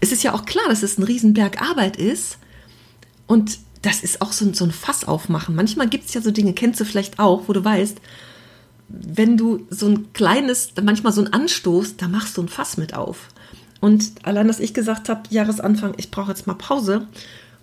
Es 0.00 0.10
ist 0.10 0.24
ja 0.24 0.34
auch 0.34 0.44
klar, 0.44 0.64
dass 0.68 0.82
es 0.82 0.98
ein 0.98 1.04
Riesenberg 1.04 1.62
Arbeit 1.62 1.96
ist. 1.96 2.38
Und 3.28 3.60
das 3.82 4.00
ist 4.00 4.20
auch 4.22 4.32
so, 4.32 4.52
so 4.52 4.64
ein 4.64 4.72
Fass 4.72 5.04
aufmachen. 5.04 5.54
Manchmal 5.54 5.88
gibt 5.88 6.06
es 6.06 6.14
ja 6.14 6.20
so 6.20 6.32
Dinge, 6.32 6.52
kennst 6.52 6.80
du 6.80 6.84
vielleicht 6.84 7.20
auch, 7.20 7.44
wo 7.46 7.52
du 7.52 7.64
weißt, 7.64 8.00
wenn 8.88 9.36
du 9.36 9.66
so 9.70 9.86
ein 9.86 10.12
kleines, 10.12 10.72
manchmal 10.82 11.12
so 11.12 11.22
ein 11.22 11.32
Anstoß, 11.32 11.96
da 11.96 12.08
machst 12.08 12.36
du 12.36 12.42
ein 12.42 12.48
Fass 12.48 12.76
mit 12.76 12.94
auf. 12.94 13.28
Und 13.80 14.12
allein, 14.22 14.48
dass 14.48 14.60
ich 14.60 14.74
gesagt 14.74 15.08
habe, 15.08 15.22
Jahresanfang, 15.30 15.94
ich 15.96 16.10
brauche 16.10 16.30
jetzt 16.30 16.46
mal 16.46 16.54
Pause. 16.54 17.06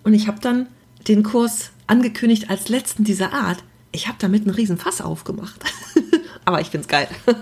Und 0.02 0.14
ich 0.14 0.28
habe 0.28 0.40
dann 0.40 0.66
den 1.08 1.22
Kurs 1.22 1.70
angekündigt 1.86 2.50
als 2.50 2.68
letzten 2.68 3.04
dieser 3.04 3.32
Art. 3.32 3.58
Ich 3.92 4.08
habe 4.08 4.18
damit 4.20 4.42
einen 4.42 4.54
riesen 4.54 4.78
Fass 4.78 5.00
aufgemacht. 5.00 5.60
Aber 6.44 6.60
ich 6.60 6.68
finde 6.68 6.84
es 6.84 6.88
geil. 6.88 7.08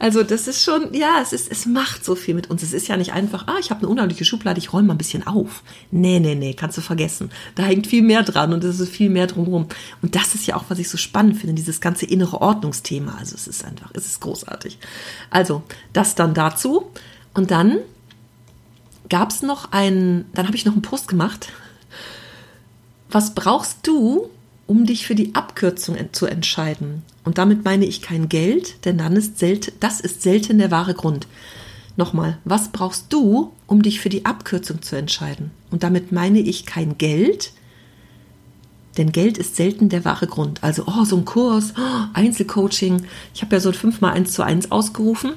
Also 0.00 0.22
das 0.22 0.48
ist 0.48 0.64
schon, 0.64 0.94
ja, 0.94 1.18
es 1.20 1.34
ist, 1.34 1.52
es 1.52 1.66
macht 1.66 2.06
so 2.06 2.14
viel 2.14 2.34
mit 2.34 2.48
uns. 2.48 2.62
Es 2.62 2.72
ist 2.72 2.88
ja 2.88 2.96
nicht 2.96 3.12
einfach, 3.12 3.46
ah, 3.48 3.58
ich 3.60 3.70
habe 3.70 3.80
eine 3.80 3.88
unheimliche 3.88 4.24
Schublade, 4.24 4.58
ich 4.58 4.72
räume 4.72 4.88
mal 4.88 4.94
ein 4.94 4.98
bisschen 4.98 5.26
auf. 5.26 5.62
Nee, 5.90 6.20
nee, 6.20 6.34
nee, 6.34 6.54
kannst 6.54 6.78
du 6.78 6.80
vergessen. 6.80 7.30
Da 7.54 7.64
hängt 7.64 7.86
viel 7.86 8.00
mehr 8.00 8.22
dran 8.22 8.54
und 8.54 8.64
es 8.64 8.80
ist 8.80 8.90
viel 8.90 9.10
mehr 9.10 9.26
drumherum. 9.26 9.66
Und 10.00 10.14
das 10.16 10.34
ist 10.34 10.46
ja 10.46 10.56
auch, 10.56 10.64
was 10.68 10.78
ich 10.78 10.88
so 10.88 10.96
spannend 10.96 11.36
finde, 11.36 11.52
dieses 11.52 11.82
ganze 11.82 12.06
innere 12.06 12.40
Ordnungsthema. 12.40 13.14
Also 13.18 13.34
es 13.34 13.46
ist 13.46 13.62
einfach, 13.62 13.90
es 13.92 14.06
ist 14.06 14.20
großartig. 14.20 14.78
Also 15.28 15.62
das 15.92 16.14
dann 16.14 16.32
dazu. 16.32 16.90
Und 17.34 17.50
dann 17.50 17.76
gab 19.10 19.30
es 19.30 19.42
noch 19.42 19.70
einen, 19.70 20.24
dann 20.32 20.46
habe 20.46 20.56
ich 20.56 20.64
noch 20.64 20.72
einen 20.72 20.82
Post 20.82 21.08
gemacht. 21.08 21.52
Was 23.10 23.34
brauchst 23.34 23.86
du, 23.86 24.30
um 24.70 24.86
dich 24.86 25.04
für 25.04 25.16
die 25.16 25.34
Abkürzung 25.34 25.96
zu 26.12 26.26
entscheiden. 26.26 27.02
Und 27.24 27.38
damit 27.38 27.64
meine 27.64 27.86
ich 27.86 28.02
kein 28.02 28.28
Geld, 28.28 28.84
denn 28.84 28.98
dann 28.98 29.16
ist 29.16 29.36
selten, 29.40 29.72
das 29.80 29.98
ist 29.98 30.22
selten 30.22 30.58
der 30.58 30.70
wahre 30.70 30.94
Grund. 30.94 31.26
Nochmal, 31.96 32.38
was 32.44 32.68
brauchst 32.68 33.12
du, 33.12 33.50
um 33.66 33.82
dich 33.82 33.98
für 33.98 34.10
die 34.10 34.26
Abkürzung 34.26 34.80
zu 34.80 34.94
entscheiden? 34.94 35.50
Und 35.72 35.82
damit 35.82 36.12
meine 36.12 36.38
ich 36.38 36.66
kein 36.66 36.98
Geld, 36.98 37.52
Denn 38.96 39.10
Geld 39.10 39.38
ist 39.38 39.56
selten 39.56 39.88
der 39.88 40.04
wahre 40.04 40.28
Grund. 40.28 40.62
Also, 40.62 40.84
oh, 40.86 41.04
so 41.04 41.16
ein 41.16 41.24
Kurs, 41.24 41.74
oh, 41.76 42.04
Einzelcoaching. 42.12 43.06
Ich 43.34 43.42
habe 43.42 43.56
ja 43.56 43.60
so 43.60 43.72
fünfmal 43.72 44.12
eins 44.12 44.32
zu 44.32 44.42
eins 44.44 44.70
ausgerufen. 44.70 45.32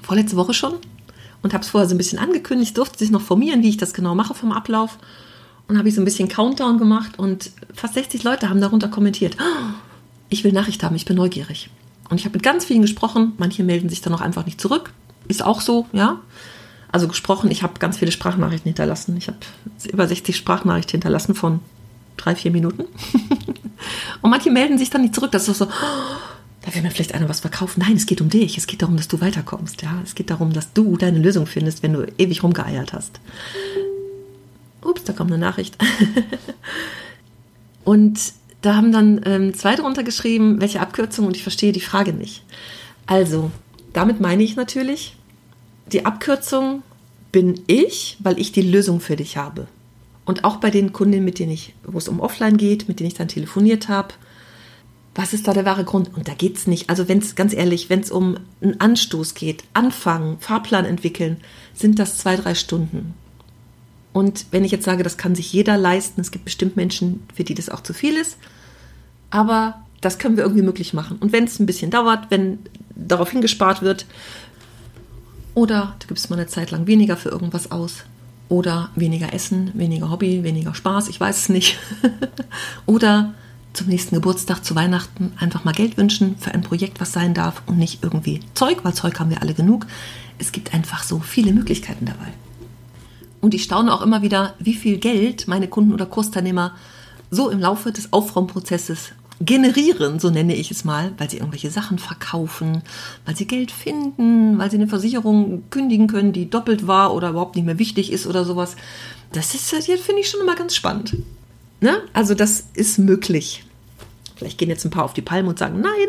Vorletzte 0.00 0.36
Woche 0.36 0.54
schon. 0.54 0.74
Und 1.42 1.52
habe 1.52 1.64
es 1.64 1.70
vorher 1.70 1.88
so 1.88 1.94
ein 1.94 1.98
bisschen 1.98 2.18
angekündigt, 2.18 2.78
durfte 2.78 2.98
sich 2.98 3.10
noch 3.10 3.20
formieren, 3.22 3.62
wie 3.62 3.68
ich 3.68 3.76
das 3.76 3.94
genau 3.94 4.14
mache 4.14 4.34
vom 4.34 4.52
Ablauf. 4.52 4.98
Und 5.68 5.78
habe 5.78 5.88
ich 5.88 5.94
so 5.94 6.00
ein 6.00 6.04
bisschen 6.04 6.28
Countdown 6.28 6.78
gemacht 6.78 7.18
und 7.18 7.50
fast 7.72 7.94
60 7.94 8.24
Leute 8.24 8.50
haben 8.50 8.60
darunter 8.60 8.88
kommentiert. 8.88 9.36
Oh, 9.40 9.72
ich 10.28 10.44
will 10.44 10.52
Nachricht 10.52 10.82
haben, 10.82 10.96
ich 10.96 11.04
bin 11.04 11.16
neugierig. 11.16 11.70
Und 12.10 12.18
ich 12.18 12.24
habe 12.24 12.34
mit 12.34 12.42
ganz 12.42 12.64
vielen 12.64 12.82
gesprochen. 12.82 13.32
Manche 13.38 13.64
melden 13.64 13.88
sich 13.88 14.02
dann 14.02 14.12
auch 14.14 14.20
einfach 14.20 14.44
nicht 14.44 14.60
zurück. 14.60 14.92
Ist 15.28 15.42
auch 15.42 15.60
so, 15.60 15.86
ja. 15.92 16.20
Also 16.90 17.08
gesprochen, 17.08 17.50
ich 17.50 17.62
habe 17.62 17.78
ganz 17.78 17.96
viele 17.96 18.12
Sprachnachrichten 18.12 18.68
hinterlassen. 18.68 19.16
Ich 19.16 19.28
habe 19.28 19.38
über 19.90 20.06
60 20.06 20.36
Sprachnachrichten 20.36 20.92
hinterlassen 20.92 21.34
von 21.34 21.60
drei, 22.18 22.34
vier 22.34 22.50
Minuten. 22.50 22.84
und 24.20 24.30
manche 24.30 24.50
melden 24.50 24.76
sich 24.76 24.90
dann 24.90 25.00
nicht 25.00 25.14
zurück. 25.14 25.32
Das 25.32 25.48
ist 25.48 25.56
so, 25.56 25.64
oh, 25.64 25.68
da 26.62 26.74
will 26.74 26.82
mir 26.82 26.90
vielleicht 26.90 27.14
einer 27.14 27.28
was 27.28 27.40
verkaufen. 27.40 27.80
Nein, 27.80 27.96
es 27.96 28.06
geht 28.06 28.20
um 28.20 28.28
dich. 28.28 28.58
Es 28.58 28.66
geht 28.66 28.82
darum, 28.82 28.96
dass 28.96 29.08
du 29.08 29.20
weiterkommst. 29.20 29.82
Ja, 29.82 30.00
es 30.04 30.14
geht 30.14 30.30
darum, 30.30 30.52
dass 30.52 30.72
du 30.74 30.96
deine 30.96 31.18
Lösung 31.18 31.46
findest, 31.46 31.82
wenn 31.82 31.94
du 31.94 32.06
ewig 32.18 32.42
rumgeeiert 32.42 32.92
hast. 32.92 33.20
Ups, 34.84 35.04
da 35.04 35.12
kommt 35.12 35.30
eine 35.30 35.40
Nachricht. 35.40 35.76
und 37.84 38.18
da 38.62 38.76
haben 38.76 38.92
dann 38.92 39.20
ähm, 39.24 39.54
zwei 39.54 39.74
drunter 39.74 40.02
geschrieben, 40.02 40.60
welche 40.60 40.80
Abkürzung 40.80 41.26
und 41.26 41.36
ich 41.36 41.42
verstehe 41.42 41.72
die 41.72 41.80
Frage 41.80 42.12
nicht. 42.12 42.44
Also, 43.06 43.50
damit 43.92 44.20
meine 44.20 44.42
ich 44.42 44.56
natürlich, 44.56 45.16
die 45.90 46.06
Abkürzung 46.06 46.82
bin 47.32 47.62
ich, 47.66 48.18
weil 48.20 48.38
ich 48.38 48.52
die 48.52 48.62
Lösung 48.62 49.00
für 49.00 49.16
dich 49.16 49.36
habe. 49.36 49.66
Und 50.24 50.44
auch 50.44 50.56
bei 50.56 50.70
den 50.70 50.92
Kundinnen, 50.92 51.24
mit 51.24 51.38
denen 51.38 51.52
ich, 51.52 51.74
wo 51.84 51.98
es 51.98 52.08
um 52.08 52.20
Offline 52.20 52.56
geht, 52.56 52.88
mit 52.88 53.00
denen 53.00 53.08
ich 53.08 53.14
dann 53.14 53.28
telefoniert 53.28 53.88
habe, 53.88 54.14
was 55.14 55.32
ist 55.32 55.46
da 55.46 55.52
der 55.52 55.64
wahre 55.64 55.84
Grund? 55.84 56.14
Und 56.14 56.28
da 56.28 56.34
geht 56.34 56.56
es 56.56 56.66
nicht. 56.66 56.88
Also 56.88 57.08
wenn 57.08 57.18
es, 57.18 57.34
ganz 57.34 57.52
ehrlich, 57.52 57.90
wenn 57.90 58.00
es 58.00 58.10
um 58.10 58.38
einen 58.62 58.80
Anstoß 58.80 59.34
geht, 59.34 59.64
anfangen, 59.74 60.38
Fahrplan 60.38 60.84
entwickeln, 60.84 61.38
sind 61.74 61.98
das 61.98 62.18
zwei, 62.18 62.36
drei 62.36 62.54
Stunden. 62.54 63.14
Und 64.12 64.46
wenn 64.50 64.64
ich 64.64 64.72
jetzt 64.72 64.84
sage, 64.84 65.02
das 65.02 65.16
kann 65.16 65.34
sich 65.34 65.52
jeder 65.52 65.78
leisten, 65.78 66.20
es 66.20 66.30
gibt 66.30 66.44
bestimmt 66.44 66.76
Menschen, 66.76 67.22
für 67.34 67.44
die 67.44 67.54
das 67.54 67.70
auch 67.70 67.82
zu 67.82 67.94
viel 67.94 68.16
ist, 68.16 68.36
aber 69.30 69.82
das 70.00 70.18
können 70.18 70.36
wir 70.36 70.44
irgendwie 70.44 70.62
möglich 70.62 70.92
machen. 70.92 71.16
Und 71.18 71.32
wenn 71.32 71.44
es 71.44 71.58
ein 71.58 71.66
bisschen 71.66 71.90
dauert, 71.90 72.30
wenn 72.30 72.58
darauf 72.94 73.30
hingespart 73.30 73.82
wird, 73.82 74.06
oder 75.54 75.96
du 76.00 76.08
gibst 76.08 76.28
mal 76.28 76.36
eine 76.36 76.48
Zeit 76.48 76.70
lang 76.70 76.86
weniger 76.86 77.16
für 77.16 77.30
irgendwas 77.30 77.70
aus, 77.70 78.04
oder 78.48 78.90
weniger 78.96 79.32
Essen, 79.32 79.70
weniger 79.72 80.10
Hobby, 80.10 80.42
weniger 80.42 80.74
Spaß, 80.74 81.08
ich 81.08 81.18
weiß 81.18 81.38
es 81.38 81.48
nicht. 81.48 81.78
oder 82.86 83.32
zum 83.72 83.86
nächsten 83.86 84.14
Geburtstag, 84.14 84.62
zu 84.62 84.74
Weihnachten 84.74 85.32
einfach 85.38 85.64
mal 85.64 85.72
Geld 85.72 85.96
wünschen 85.96 86.36
für 86.36 86.52
ein 86.52 86.60
Projekt, 86.60 87.00
was 87.00 87.12
sein 87.12 87.32
darf 87.32 87.62
und 87.64 87.78
nicht 87.78 88.02
irgendwie 88.02 88.40
Zeug, 88.52 88.84
weil 88.84 88.92
Zeug 88.92 89.18
haben 89.18 89.30
wir 89.30 89.40
alle 89.40 89.54
genug. 89.54 89.86
Es 90.38 90.52
gibt 90.52 90.74
einfach 90.74 91.02
so 91.02 91.20
viele 91.20 91.52
Möglichkeiten 91.52 92.04
dabei. 92.04 92.28
Und 93.42 93.54
ich 93.54 93.64
staune 93.64 93.92
auch 93.92 94.02
immer 94.02 94.22
wieder, 94.22 94.54
wie 94.60 94.74
viel 94.74 94.96
Geld 94.96 95.48
meine 95.48 95.68
Kunden 95.68 95.92
oder 95.92 96.06
Kursteilnehmer 96.06 96.74
so 97.30 97.50
im 97.50 97.58
Laufe 97.58 97.90
des 97.92 98.12
Aufraumprozesses 98.12 99.12
generieren, 99.40 100.20
so 100.20 100.30
nenne 100.30 100.54
ich 100.54 100.70
es 100.70 100.84
mal, 100.84 101.12
weil 101.18 101.28
sie 101.28 101.38
irgendwelche 101.38 101.70
Sachen 101.70 101.98
verkaufen, 101.98 102.82
weil 103.26 103.36
sie 103.36 103.46
Geld 103.46 103.72
finden, 103.72 104.58
weil 104.58 104.70
sie 104.70 104.76
eine 104.76 104.86
Versicherung 104.86 105.64
kündigen 105.70 106.06
können, 106.06 106.32
die 106.32 106.48
doppelt 106.48 106.86
war 106.86 107.12
oder 107.12 107.30
überhaupt 107.30 107.56
nicht 107.56 107.64
mehr 107.64 107.80
wichtig 107.80 108.12
ist 108.12 108.28
oder 108.28 108.44
sowas. 108.44 108.76
Das 109.32 109.54
ist, 109.54 109.72
das 109.72 109.86
finde 109.86 110.20
ich 110.20 110.28
schon 110.28 110.40
immer 110.40 110.54
ganz 110.54 110.76
spannend. 110.76 111.16
Ne? 111.80 111.96
Also 112.12 112.34
das 112.34 112.68
ist 112.74 112.98
möglich. 112.98 113.64
Vielleicht 114.36 114.58
gehen 114.58 114.68
jetzt 114.68 114.84
ein 114.84 114.90
paar 114.90 115.04
auf 115.04 115.14
die 115.14 115.22
Palme 115.22 115.48
und 115.48 115.58
sagen, 115.58 115.80
nein, 115.80 116.08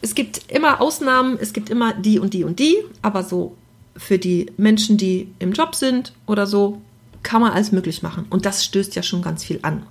es 0.00 0.16
gibt 0.16 0.50
immer 0.50 0.80
Ausnahmen, 0.80 1.38
es 1.40 1.52
gibt 1.52 1.70
immer 1.70 1.94
die 1.94 2.18
und 2.18 2.34
die 2.34 2.42
und 2.42 2.58
die, 2.58 2.76
aber 3.00 3.22
so 3.22 3.56
für 3.96 4.18
die 4.18 4.50
Menschen, 4.56 4.96
die 4.96 5.28
im 5.38 5.52
Job 5.52 5.74
sind 5.74 6.12
oder 6.26 6.46
so, 6.46 6.80
kann 7.22 7.40
man 7.40 7.52
alles 7.52 7.72
möglich 7.72 8.02
machen. 8.02 8.26
Und 8.30 8.46
das 8.46 8.64
stößt 8.64 8.94
ja 8.94 9.02
schon 9.02 9.22
ganz 9.22 9.44
viel 9.44 9.58
an. 9.62 9.84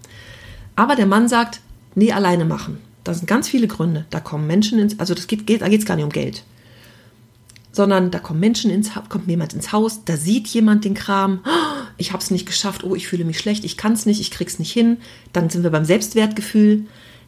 Aber 0.76 0.96
der 0.96 1.06
Mann 1.06 1.28
sagt, 1.28 1.62
nee, 1.96 2.12
alleine 2.12 2.46
machen. 2.46 2.78
Da 3.04 3.14
sind 3.14 3.28
ganz 3.28 3.50
viele 3.50 3.68
Gründe. 3.68 4.06
Da 4.10 4.20
kommen 4.20 4.48
Menschen 4.48 4.80
ins, 4.80 5.00
also 5.00 5.14
das 5.14 5.28
geht, 5.28 5.46
geht 5.46 5.62
da 5.62 5.68
geht 5.68 5.82
es 5.82 5.86
gar 5.86 5.96
nicht 5.96 6.06
um 6.06 6.12
Geld. 6.12 6.44
Sondern 7.72 8.12
da 8.12 8.20
kommen 8.20 8.40
Menschen 8.40 8.72
ins, 8.72 8.92
kommt 9.10 9.28
jemand 9.28 9.54
ins 9.54 9.72
Haus, 9.72 10.06
da 10.06 10.16
sieht 10.16 10.48
jemand 10.48 10.86
den 10.86 10.94
Kram, 10.94 11.44
ich 11.98 12.14
habe 12.14 12.24
es 12.24 12.32
nicht 12.32 12.46
geschafft, 12.46 12.84
oh, 12.84 12.96
ich 12.96 13.08
fühle 13.08 13.26
mich 13.26 13.40
schlecht, 13.40 13.66
ich 13.66 13.78
kann 13.78 13.94
es 13.94 14.06
nicht, 14.06 14.22
ich 14.22 14.32
krieg's 14.32 14.60
nicht 14.60 14.72
hin. 14.72 14.98
Dann 15.34 15.50
sind 15.50 15.64
wir 15.64 15.72
beim 15.72 15.86
Selbstwertgefühl. 15.86 16.86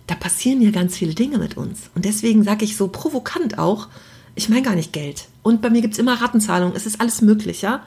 Da 0.08 0.16
passieren 0.16 0.62
ja 0.62 0.70
ganz 0.70 0.96
viele 0.96 1.16
Dinge 1.16 1.40
mit 1.40 1.58
uns. 1.58 1.90
Und 1.96 2.06
deswegen 2.06 2.44
sage 2.44 2.64
ich 2.64 2.78
so 2.78 2.88
provokant 2.88 3.58
auch, 3.58 3.88
ich 4.36 4.50
meine 4.50 4.62
gar 4.62 4.76
nicht 4.76 4.94
Geld. 4.94 5.28
Und 5.44 5.62
bei 5.62 5.70
mir 5.70 5.82
gibt 5.82 5.94
es 5.94 6.00
immer 6.00 6.22
Rattenzahlungen. 6.22 6.76
Es 6.76 6.86
ist 6.86 7.00
alles 7.02 7.22
möglich, 7.22 7.62
ja. 7.62 7.84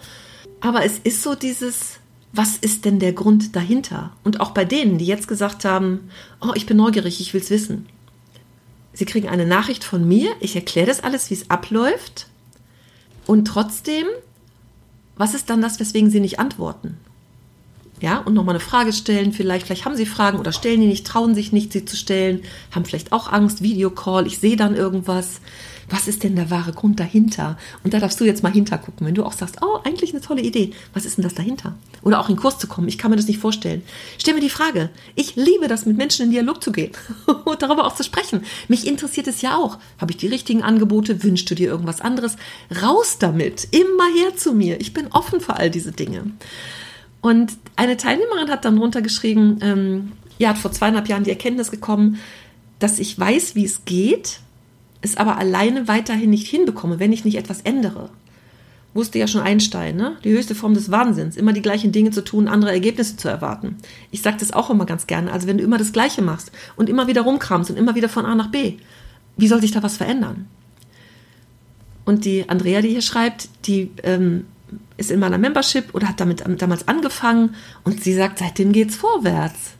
Aber 0.60 0.84
es 0.84 0.98
ist 0.98 1.22
so 1.22 1.34
dieses, 1.34 1.98
was 2.32 2.56
ist 2.56 2.84
denn 2.84 2.98
der 2.98 3.12
Grund 3.12 3.54
dahinter? 3.54 4.12
Und 4.24 4.40
auch 4.40 4.50
bei 4.50 4.64
denen, 4.64 4.98
die 4.98 5.06
jetzt 5.06 5.28
gesagt 5.28 5.64
haben, 5.64 6.10
oh, 6.40 6.52
ich 6.54 6.66
bin 6.66 6.76
neugierig, 6.76 7.20
ich 7.20 7.32
will 7.34 7.40
es 7.40 7.50
wissen. 7.50 7.86
Sie 8.92 9.04
kriegen 9.04 9.28
eine 9.28 9.46
Nachricht 9.46 9.84
von 9.84 10.06
mir, 10.08 10.32
ich 10.40 10.56
erkläre 10.56 10.88
das 10.88 11.04
alles, 11.04 11.30
wie 11.30 11.34
es 11.34 11.50
abläuft. 11.50 12.26
Und 13.26 13.46
trotzdem, 13.46 14.06
was 15.16 15.34
ist 15.34 15.50
dann 15.50 15.62
das, 15.62 15.78
weswegen 15.78 16.10
sie 16.10 16.20
nicht 16.20 16.40
antworten? 16.40 16.96
Ja, 18.00 18.18
und 18.18 18.34
nochmal 18.34 18.54
eine 18.54 18.64
Frage 18.64 18.92
stellen, 18.92 19.32
vielleicht, 19.32 19.66
vielleicht 19.66 19.84
haben 19.84 19.96
sie 19.96 20.06
Fragen 20.06 20.38
oder 20.38 20.52
stellen 20.52 20.80
die 20.80 20.86
nicht, 20.86 21.06
trauen 21.06 21.34
sich 21.34 21.52
nicht, 21.52 21.72
sie 21.72 21.84
zu 21.84 21.96
stellen, 21.96 22.42
haben 22.70 22.84
vielleicht 22.84 23.12
auch 23.12 23.32
Angst, 23.32 23.62
Videocall, 23.62 24.26
ich 24.26 24.38
sehe 24.38 24.56
dann 24.56 24.76
irgendwas 24.76 25.40
was 25.90 26.06
ist 26.06 26.22
denn 26.22 26.36
der 26.36 26.50
wahre 26.50 26.72
Grund 26.72 27.00
dahinter? 27.00 27.56
Und 27.82 27.94
da 27.94 28.00
darfst 28.00 28.20
du 28.20 28.24
jetzt 28.24 28.42
mal 28.42 28.52
hintergucken, 28.52 29.06
wenn 29.06 29.14
du 29.14 29.24
auch 29.24 29.32
sagst, 29.32 29.56
oh, 29.62 29.78
eigentlich 29.84 30.12
eine 30.12 30.20
tolle 30.20 30.42
Idee. 30.42 30.72
Was 30.92 31.04
ist 31.04 31.16
denn 31.16 31.24
das 31.24 31.34
dahinter? 31.34 31.74
Oder 32.02 32.20
auch 32.20 32.28
in 32.28 32.36
Kurs 32.36 32.58
zu 32.58 32.66
kommen. 32.66 32.88
Ich 32.88 32.98
kann 32.98 33.10
mir 33.10 33.16
das 33.16 33.26
nicht 33.26 33.38
vorstellen. 33.38 33.82
Stell 34.18 34.34
mir 34.34 34.40
die 34.40 34.50
Frage. 34.50 34.90
Ich 35.14 35.36
liebe 35.36 35.66
das, 35.66 35.86
mit 35.86 35.96
Menschen 35.96 36.26
in 36.26 36.30
Dialog 36.30 36.62
zu 36.62 36.72
gehen 36.72 36.92
und 37.44 37.62
darüber 37.62 37.86
auch 37.86 37.94
zu 37.94 38.04
sprechen. 38.04 38.44
Mich 38.68 38.86
interessiert 38.86 39.28
es 39.28 39.40
ja 39.40 39.56
auch. 39.56 39.78
Habe 39.98 40.12
ich 40.12 40.18
die 40.18 40.26
richtigen 40.26 40.62
Angebote? 40.62 41.22
Wünschst 41.22 41.50
du 41.50 41.54
dir 41.54 41.68
irgendwas 41.68 42.00
anderes? 42.00 42.36
Raus 42.82 43.16
damit. 43.18 43.68
Immer 43.70 44.06
her 44.14 44.36
zu 44.36 44.52
mir. 44.52 44.80
Ich 44.80 44.92
bin 44.92 45.08
offen 45.08 45.40
für 45.40 45.56
all 45.56 45.70
diese 45.70 45.92
Dinge. 45.92 46.24
Und 47.20 47.52
eine 47.76 47.96
Teilnehmerin 47.96 48.50
hat 48.50 48.64
dann 48.64 48.78
runtergeschrieben, 48.78 49.58
ähm, 49.60 50.12
ja, 50.38 50.50
hat 50.50 50.58
vor 50.58 50.72
zweieinhalb 50.72 51.08
Jahren 51.08 51.24
die 51.24 51.30
Erkenntnis 51.30 51.70
gekommen, 51.70 52.18
dass 52.78 52.98
ich 52.98 53.18
weiß, 53.18 53.54
wie 53.54 53.64
es 53.64 53.84
geht, 53.84 54.40
es 55.00 55.16
aber 55.16 55.36
alleine 55.36 55.88
weiterhin 55.88 56.30
nicht 56.30 56.46
hinbekomme, 56.48 57.00
wenn 57.00 57.12
ich 57.12 57.24
nicht 57.24 57.36
etwas 57.36 57.60
ändere. 57.62 58.10
Wusste 58.94 59.18
ja 59.18 59.28
schon 59.28 59.42
Einstein, 59.42 59.96
ne? 59.96 60.16
Die 60.24 60.30
höchste 60.30 60.54
Form 60.54 60.74
des 60.74 60.90
Wahnsinns, 60.90 61.36
immer 61.36 61.52
die 61.52 61.62
gleichen 61.62 61.92
Dinge 61.92 62.10
zu 62.10 62.22
tun, 62.22 62.48
andere 62.48 62.72
Ergebnisse 62.72 63.16
zu 63.16 63.28
erwarten. 63.28 63.76
Ich 64.10 64.22
sage 64.22 64.38
das 64.40 64.52
auch 64.52 64.70
immer 64.70 64.86
ganz 64.86 65.06
gerne. 65.06 65.30
Also 65.32 65.46
wenn 65.46 65.58
du 65.58 65.64
immer 65.64 65.78
das 65.78 65.92
Gleiche 65.92 66.22
machst 66.22 66.52
und 66.76 66.88
immer 66.88 67.06
wieder 67.06 67.22
rumkramst 67.22 67.70
und 67.70 67.76
immer 67.76 67.94
wieder 67.94 68.08
von 68.08 68.24
A 68.24 68.34
nach 68.34 68.50
B, 68.50 68.74
wie 69.36 69.46
soll 69.46 69.60
sich 69.60 69.72
da 69.72 69.82
was 69.82 69.96
verändern? 69.96 70.46
Und 72.04 72.24
die 72.24 72.48
Andrea, 72.48 72.80
die 72.80 72.88
hier 72.88 73.02
schreibt, 73.02 73.50
die 73.66 73.90
ähm, 74.02 74.46
ist 74.98 75.10
in 75.10 75.20
meiner 75.20 75.38
Membership 75.38 75.94
oder 75.94 76.08
hat 76.08 76.20
damit 76.20 76.44
damals 76.58 76.86
angefangen 76.86 77.54
und 77.84 78.02
sie 78.02 78.12
sagt, 78.12 78.40
seitdem 78.40 78.72
geht's 78.72 78.96
vorwärts. 78.96 79.72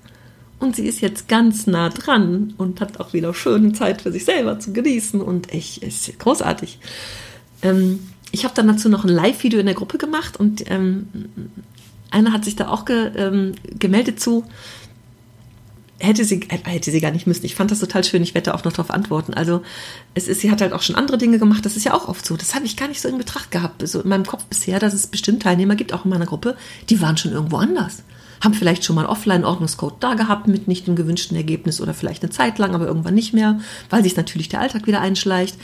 Und 0.61 0.75
sie 0.75 0.87
ist 0.87 1.01
jetzt 1.01 1.29
ganz 1.29 1.67
nah 1.67 1.89
dran 1.89 2.55
und 2.57 2.81
hat 2.81 2.99
auch 2.99 3.13
wieder 3.13 3.33
schöne 3.35 3.73
Zeit 3.75 4.03
für 4.03 4.11
sich 4.11 4.25
selber 4.25 4.59
zu 4.59 4.73
genießen. 4.73 5.21
Und 5.21 5.53
ich 5.55 5.83
ist 5.83 6.19
großartig. 6.19 6.81
Ähm, 7.63 8.01
ich 8.33 8.45
habe 8.45 8.55
dann 8.55 8.67
dazu 8.67 8.89
noch 8.89 9.05
ein 9.05 9.11
Live-Video 9.11 9.61
in 9.61 9.67
der 9.67 9.75
Gruppe 9.75 9.99
gemacht 9.99 10.37
und 10.39 10.69
ähm, 10.71 11.09
einer 12.11 12.33
hat 12.33 12.45
sich 12.45 12.57
da 12.57 12.69
auch 12.69 12.85
ge, 12.85 13.13
ähm, 13.17 13.53
gemeldet 13.79 14.21
zu. 14.21 14.45
Hätte 16.01 16.25
sie, 16.25 16.43
äh, 16.49 16.59
hätte 16.65 16.91
sie 16.91 17.01
gar 17.01 17.11
nicht 17.11 17.27
müssen. 17.27 17.45
Ich 17.45 17.55
fand 17.55 17.71
das 17.71 17.81
total 17.81 18.05
schön. 18.05 18.23
Ich 18.23 18.35
werde 18.35 18.55
auch 18.55 18.65
noch 18.65 18.73
darauf 18.73 18.91
antworten. 18.91 19.35
Also, 19.35 19.63
es 20.15 20.29
ist, 20.29 20.41
sie 20.41 20.51
hat 20.51 20.61
halt 20.61 20.73
auch 20.73 20.83
schon 20.83 20.97
andere 20.97 21.19
Dinge 21.19 21.39
gemacht. 21.39 21.65
Das 21.67 21.77
ist 21.77 21.85
ja 21.85 21.95
auch 21.95 22.09
oft 22.09 22.25
so. 22.25 22.37
Das 22.37 22.55
habe 22.55 22.67
ich 22.67 22.77
gar 22.77 22.89
nicht 22.89 23.01
so 23.01 23.09
in 23.09 23.19
Betracht 23.19 23.51
gehabt. 23.51 23.87
So 23.87 24.01
in 24.01 24.09
meinem 24.09 24.27
Kopf 24.27 24.45
bisher, 24.45 24.79
dass 24.79 24.95
es 24.95 25.07
bestimmt 25.07 25.43
Teilnehmer 25.43 25.77
gibt, 25.77 25.93
auch 25.93 26.05
in 26.05 26.11
meiner 26.11 26.27
Gruppe, 26.27 26.57
die 26.89 27.01
waren 27.01 27.17
schon 27.17 27.33
irgendwo 27.33 27.57
anders 27.57 28.03
haben 28.41 28.55
vielleicht 28.55 28.85
schon 28.85 28.97
mal 28.97 29.07
Offline-Ordnungscode 29.07 29.97
da 30.01 30.15
gehabt 30.15 30.47
mit 30.49 30.69
nicht 30.69 30.87
dem 30.87 30.97
gewünschten 30.97 31.37
Ergebnis 31.37 31.81
oder 31.81 31.95
vielleicht 31.95 32.23
eine 32.23 32.31
Zeit 32.31 32.59
lang, 32.59 32.75
aber 32.75 32.87
irgendwann 32.87 33.15
nicht 33.15 33.35
mehr, 33.35 33.61
weil 33.91 34.03
sich 34.03 34.17
natürlich 34.17 34.49
der 34.49 34.61
Alltag 34.61 34.87
wieder 34.87 35.01
einschleicht. 35.01 35.57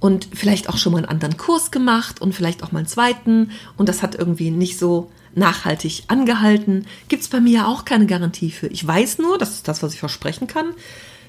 Und 0.00 0.28
vielleicht 0.34 0.68
auch 0.68 0.76
schon 0.76 0.92
mal 0.92 0.98
einen 0.98 1.08
anderen 1.08 1.38
Kurs 1.38 1.70
gemacht 1.70 2.20
und 2.20 2.34
vielleicht 2.34 2.62
auch 2.62 2.72
mal 2.72 2.80
einen 2.80 2.88
zweiten. 2.88 3.52
Und 3.78 3.88
das 3.88 4.02
hat 4.02 4.14
irgendwie 4.14 4.50
nicht 4.50 4.78
so 4.78 5.10
nachhaltig 5.34 6.04
angehalten. 6.08 6.86
Gibt 7.08 7.22
es 7.22 7.28
bei 7.28 7.40
mir 7.40 7.52
ja 7.52 7.66
auch 7.66 7.84
keine 7.84 8.06
Garantie 8.06 8.50
für. 8.50 8.68
Ich 8.68 8.86
weiß 8.86 9.18
nur, 9.18 9.38
das 9.38 9.54
ist 9.54 9.68
das, 9.68 9.82
was 9.82 9.94
ich 9.94 10.00
versprechen 10.00 10.46
kann. 10.46 10.74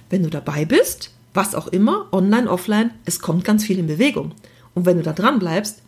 Wenn 0.10 0.24
du 0.24 0.30
dabei 0.30 0.66
bist, 0.66 1.12
was 1.34 1.56
auch 1.56 1.68
immer, 1.68 2.08
online, 2.12 2.50
offline, 2.50 2.92
es 3.06 3.20
kommt 3.20 3.44
ganz 3.44 3.66
viel 3.66 3.80
in 3.80 3.88
Bewegung. 3.88 4.34
Und 4.74 4.86
wenn 4.86 4.98
du 4.98 5.04
da 5.04 5.14
dran 5.14 5.40
bleibst, 5.40 5.82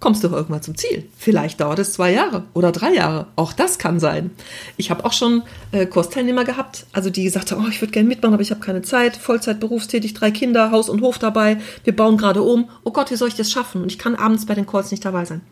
kommst 0.00 0.24
du 0.24 0.28
irgendwann 0.28 0.62
zum 0.62 0.76
Ziel. 0.76 1.06
Vielleicht 1.16 1.60
dauert 1.60 1.78
es 1.78 1.92
zwei 1.92 2.12
Jahre 2.12 2.44
oder 2.54 2.72
drei 2.72 2.94
Jahre. 2.94 3.26
Auch 3.36 3.52
das 3.52 3.78
kann 3.78 4.00
sein. 4.00 4.30
Ich 4.78 4.90
habe 4.90 5.04
auch 5.04 5.12
schon 5.12 5.42
äh, 5.72 5.86
Kursteilnehmer 5.86 6.44
gehabt, 6.44 6.86
also 6.92 7.10
die 7.10 7.22
gesagt 7.22 7.52
haben, 7.52 7.62
oh, 7.64 7.68
ich 7.68 7.80
würde 7.82 7.92
gerne 7.92 8.08
mitmachen, 8.08 8.32
aber 8.32 8.42
ich 8.42 8.50
habe 8.50 8.62
keine 8.62 8.82
Zeit, 8.82 9.16
Vollzeit 9.16 9.60
berufstätig, 9.60 10.14
drei 10.14 10.30
Kinder, 10.30 10.70
Haus 10.70 10.88
und 10.88 11.02
Hof 11.02 11.18
dabei, 11.18 11.58
wir 11.84 11.94
bauen 11.94 12.16
gerade 12.16 12.42
um. 12.42 12.70
Oh 12.82 12.92
Gott, 12.92 13.10
wie 13.10 13.16
soll 13.16 13.28
ich 13.28 13.34
das 13.34 13.50
schaffen? 13.50 13.82
Und 13.82 13.92
ich 13.92 13.98
kann 13.98 14.16
abends 14.16 14.46
bei 14.46 14.54
den 14.54 14.66
Calls 14.66 14.90
nicht 14.90 15.04
dabei 15.04 15.26
sein. 15.26 15.42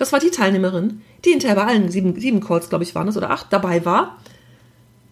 Das 0.00 0.12
war 0.12 0.18
die 0.18 0.30
Teilnehmerin, 0.30 1.02
die 1.24 1.30
hinterher 1.30 1.56
bei 1.56 1.66
allen 1.66 1.90
sieben, 1.90 2.18
sieben 2.18 2.40
Calls, 2.40 2.70
glaube 2.70 2.84
ich, 2.84 2.94
waren 2.94 3.06
es, 3.08 3.16
oder 3.16 3.30
acht, 3.30 3.52
dabei 3.52 3.84
war 3.84 4.16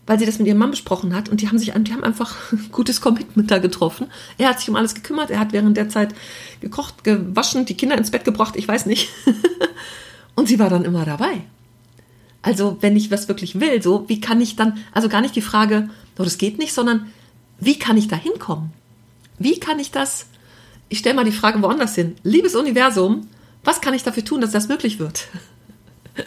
weil 0.08 0.18
sie 0.18 0.24
das 0.24 0.38
mit 0.38 0.48
ihrem 0.48 0.56
Mann 0.56 0.70
besprochen 0.70 1.14
hat 1.14 1.28
und 1.28 1.42
die 1.42 1.48
haben 1.48 1.58
sich, 1.58 1.70
die 1.70 1.92
haben 1.92 2.02
einfach 2.02 2.34
ein 2.50 2.68
gutes 2.72 3.02
Commitment 3.02 3.50
da 3.50 3.58
getroffen. 3.58 4.06
Er 4.38 4.48
hat 4.48 4.58
sich 4.58 4.70
um 4.70 4.74
alles 4.74 4.94
gekümmert, 4.94 5.30
er 5.30 5.38
hat 5.38 5.52
während 5.52 5.76
der 5.76 5.90
Zeit 5.90 6.14
gekocht, 6.62 7.04
gewaschen, 7.04 7.66
die 7.66 7.76
Kinder 7.76 7.98
ins 7.98 8.10
Bett 8.10 8.24
gebracht, 8.24 8.56
ich 8.56 8.66
weiß 8.66 8.86
nicht. 8.86 9.10
und 10.34 10.48
sie 10.48 10.58
war 10.58 10.70
dann 10.70 10.86
immer 10.86 11.04
dabei. 11.04 11.42
Also, 12.40 12.78
wenn 12.80 12.96
ich 12.96 13.10
was 13.10 13.28
wirklich 13.28 13.60
will, 13.60 13.82
so, 13.82 14.08
wie 14.08 14.18
kann 14.18 14.40
ich 14.40 14.56
dann, 14.56 14.78
also 14.92 15.10
gar 15.10 15.20
nicht 15.20 15.36
die 15.36 15.42
Frage, 15.42 15.90
oh, 16.18 16.24
das 16.24 16.38
geht 16.38 16.56
nicht, 16.56 16.72
sondern 16.72 17.12
wie 17.60 17.78
kann 17.78 17.98
ich 17.98 18.08
da 18.08 18.16
hinkommen? 18.16 18.72
Wie 19.38 19.60
kann 19.60 19.78
ich 19.78 19.90
das, 19.90 20.24
ich 20.88 21.00
stelle 21.00 21.16
mal 21.16 21.24
die 21.26 21.32
Frage 21.32 21.60
woanders 21.60 21.94
hin. 21.96 22.16
Liebes 22.22 22.54
Universum, 22.54 23.28
was 23.68 23.82
kann 23.82 23.92
ich 23.92 24.02
dafür 24.02 24.24
tun, 24.24 24.40
dass 24.40 24.52
das 24.52 24.68
möglich 24.68 24.98
wird? 24.98 25.28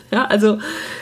Ja, 0.10 0.24
also 0.24 0.58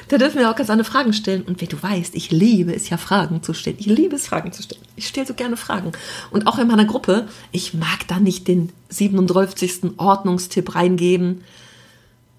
da 0.07 0.17
dürfen 0.17 0.39
wir 0.39 0.49
auch 0.49 0.55
ganz 0.55 0.71
andere 0.71 0.89
Fragen 0.89 1.13
stellen. 1.13 1.43
Und 1.43 1.61
wie 1.61 1.67
du 1.67 1.77
weißt, 1.79 2.15
ich 2.15 2.31
liebe 2.31 2.73
es 2.73 2.89
ja, 2.89 2.97
Fragen 2.97 3.43
zu 3.43 3.53
stellen. 3.53 3.75
Ich 3.79 3.85
liebe 3.85 4.15
es, 4.15 4.25
Fragen 4.25 4.51
zu 4.51 4.63
stellen. 4.63 4.81
Ich 4.95 5.07
stelle 5.07 5.27
so 5.27 5.35
gerne 5.35 5.57
Fragen. 5.57 5.91
Und 6.31 6.47
auch 6.47 6.57
in 6.57 6.67
meiner 6.67 6.85
Gruppe, 6.85 7.27
ich 7.51 7.75
mag 7.75 8.07
da 8.07 8.19
nicht 8.19 8.47
den 8.47 8.71
37. 8.89 9.91
Ordnungstipp 9.97 10.73
reingeben. 10.73 11.43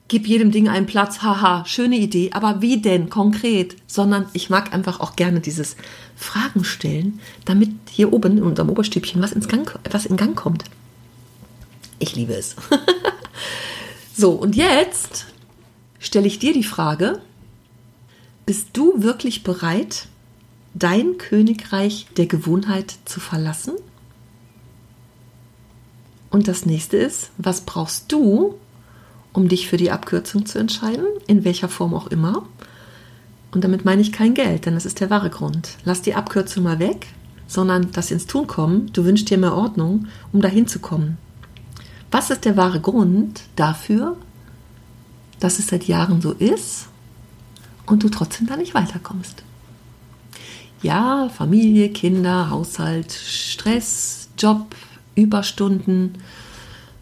Gib 0.09 0.27
jedem 0.27 0.51
Ding 0.51 0.69
einen 0.69 0.87
Platz, 0.87 1.23
haha, 1.23 1.65
schöne 1.67 1.99
Idee, 1.99 2.31
aber 2.33 2.61
wie 2.61 2.83
denn 2.83 3.11
konkret? 3.11 3.77
Sondern 3.87 4.27
ich 4.33 4.51
mag 4.51 4.75
einfach 4.75 4.99
auch 4.99 5.15
gerne 5.15 5.39
dieses 5.39 5.77
Fragen 6.17 6.65
stellen, 6.65 7.21
damit 7.45 7.71
hier 7.89 8.13
oben 8.13 8.39
in 8.39 8.43
unserem 8.43 8.71
Oberstübchen 8.71 9.23
was, 9.23 9.31
ins 9.31 9.47
Gang, 9.47 9.79
was 9.89 10.05
in 10.05 10.17
Gang 10.17 10.35
kommt. 10.35 10.65
Ich 12.01 12.17
liebe 12.17 12.35
es. 12.35 12.57
so, 14.21 14.33
und 14.33 14.55
jetzt 14.55 15.27
stelle 15.99 16.27
ich 16.27 16.39
dir 16.39 16.53
die 16.53 16.63
Frage, 16.63 17.21
bist 18.45 18.69
du 18.75 19.03
wirklich 19.03 19.43
bereit, 19.45 20.09
dein 20.75 21.17
Königreich 21.17 22.07
der 22.19 22.27
Gewohnheit 22.27 22.95
zu 23.07 23.19
verlassen? 23.19 23.73
Und 26.31 26.49
das 26.49 26.67
nächste 26.67 26.99
ist, 26.99 27.31
was 27.39 27.63
brauchst 27.63 28.13
du, 28.13 28.57
um 29.33 29.49
dich 29.49 29.69
für 29.69 29.79
die 29.79 29.91
Abkürzung 29.91 30.45
zu 30.45 30.59
entscheiden, 30.59 31.07
in 31.27 31.45
welcher 31.45 31.71
Form 31.71 31.95
auch 31.95 32.09
immer? 32.09 32.47
Und 33.53 33.65
damit 33.65 33.87
meine 33.87 34.03
ich 34.03 34.13
kein 34.13 34.35
Geld, 34.35 34.67
denn 34.67 34.75
das 34.75 34.85
ist 34.85 35.01
der 35.01 35.09
wahre 35.09 35.31
Grund. 35.31 35.79
Lass 35.87 36.03
die 36.03 36.15
Abkürzung 36.15 36.65
mal 36.65 36.79
weg, 36.79 37.07
sondern 37.47 37.91
das 37.93 38.11
ins 38.11 38.27
Tun 38.27 38.47
kommen. 38.47 38.93
Du 38.93 39.07
wünschst 39.07 39.31
dir 39.31 39.39
mehr 39.39 39.55
Ordnung, 39.55 40.09
um 40.31 40.43
dahin 40.43 40.67
zu 40.67 40.79
kommen. 40.79 41.17
Was 42.11 42.31
ist 42.31 42.45
der 42.45 42.57
wahre 42.57 42.81
Grund 42.81 43.43
dafür, 43.57 44.17
dass 45.41 45.59
es 45.59 45.69
seit 45.69 45.85
Jahren 45.85 46.21
so 46.21 46.33
ist 46.33 46.87
und 47.87 48.05
du 48.05 48.09
trotzdem 48.09 48.47
da 48.47 48.57
nicht 48.57 48.75
weiterkommst. 48.75 49.43
Ja, 50.83 51.29
Familie, 51.29 51.91
Kinder, 51.91 52.51
Haushalt, 52.51 53.13
Stress, 53.13 54.29
Job, 54.39 54.75
Überstunden, 55.15 56.19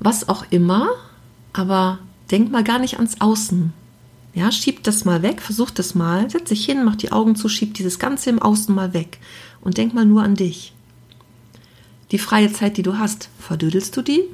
was 0.01 0.29
auch 0.29 0.47
immer, 0.51 0.89
aber 1.53 1.99
denk 2.31 2.51
mal 2.51 2.65
gar 2.65 2.79
nicht 2.79 2.95
ans 2.95 3.21
Außen. 3.21 3.73
Ja, 4.35 4.51
schieb 4.53 4.85
das 4.85 5.05
mal 5.05 5.23
weg, 5.23 5.43
versuch 5.43 5.71
das 5.71 5.95
mal, 5.95 6.31
setz 6.31 6.49
dich 6.49 6.65
hin, 6.65 6.85
mach 6.85 6.97
die 6.97 7.13
Augen 7.13 7.37
zu, 7.37 7.49
schieb 7.49 7.75
dieses 7.75 7.99
Ganze 7.99 8.31
im 8.31 8.41
Außen 8.41 8.75
mal 8.75 8.95
weg 8.95 9.19
und 9.61 9.79
denk 9.79 9.95
mal 9.95 10.05
nur 10.05 10.23
an 10.23 10.35
dich. 10.35 10.73
Die 12.11 12.19
freie 12.19 12.53
Zeit, 12.53 12.77
die 12.77 12.83
du 12.83 12.99
hast, 12.99 13.29
verdödelst 13.39 13.97
du 13.97 14.03
die 14.03 14.25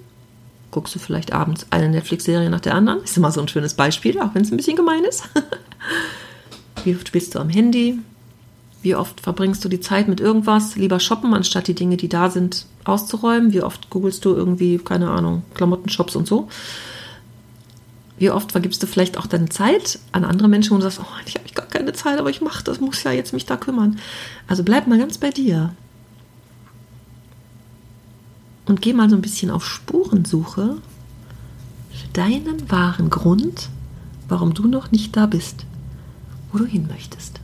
guckst 0.75 0.95
du 0.95 0.99
vielleicht 0.99 1.33
abends 1.33 1.67
eine 1.71 1.89
Netflix-Serie 1.89 2.51
nach 2.51 2.61
der 2.61 2.75
anderen. 2.75 3.03
Ist 3.05 3.17
immer 3.17 3.31
so 3.31 3.41
ein 3.41 3.47
schönes 3.47 3.75
Beispiel, 3.75 4.21
auch 4.21 4.35
wenn 4.35 4.43
es 4.43 4.51
ein 4.51 4.57
bisschen 4.57 4.77
gemein 4.77 5.05
ist. 5.05 5.29
Wie 6.85 6.97
oft 6.97 7.13
bist 7.13 7.35
du 7.35 7.39
am 7.39 7.49
Handy? 7.49 8.01
Wie 8.83 8.97
oft 8.97 9.21
verbringst 9.21 9.65
du 9.65 9.69
die 9.69 9.79
Zeit 9.79 10.09
mit 10.09 10.21
irgendwas? 10.21 10.75
Lieber 10.75 10.99
shoppen, 10.99 11.33
anstatt 11.33 11.69
die 11.69 11.77
Dinge, 11.77 11.97
die 11.97 12.09
da 12.09 12.29
sind, 12.29 12.67
auszuräumen? 12.83 13.53
Wie 13.53 13.63
oft 13.63 13.89
googelst 13.89 14.25
du 14.25 14.35
irgendwie, 14.35 14.79
keine 14.79 15.11
Ahnung, 15.11 15.45
Klamottenshops 15.55 16.17
und 16.17 16.27
so? 16.27 16.49
Wie 18.19 18.31
oft 18.31 18.51
vergibst 18.51 18.83
du 18.83 18.89
vielleicht 18.89 19.17
auch 19.17 19.27
deine 19.27 19.51
Zeit 19.51 20.01
an 20.11 20.25
andere 20.25 20.49
Menschen, 20.49 20.77
du 20.77 20.83
sagst, 20.83 21.01
oh, 21.01 21.21
ich 21.25 21.37
habe 21.37 21.49
gar 21.55 21.67
keine 21.67 21.93
Zeit, 21.93 22.19
aber 22.19 22.31
ich 22.31 22.41
mache 22.41 22.65
das, 22.65 22.81
muss 22.81 23.03
ja 23.05 23.13
jetzt 23.13 23.33
mich 23.33 23.47
da 23.47 23.57
kümmern. 23.57 24.01
Also 24.49 24.65
bleib 24.65 24.89
mal 24.89 24.99
ganz 24.99 25.19
bei 25.19 25.31
dir 25.31 25.73
und 28.67 28.81
geh 28.81 28.93
mal 28.93 29.11
so 29.11 29.17
ein 29.17 29.23
bisschen 29.23 29.51
auf 29.51 29.67
Spurensuche 29.67 30.77
für 31.91 32.09
deinen 32.13 32.71
wahren 32.71 33.11
Grund, 33.11 33.69
warum 34.29 34.55
du 34.55 34.67
noch 34.67 34.91
nicht 34.91 35.17
da 35.17 35.27
bist, 35.27 35.67
wo 36.53 36.59
du 36.59 36.65
hin 36.65 36.87
möchtest. 36.89 37.41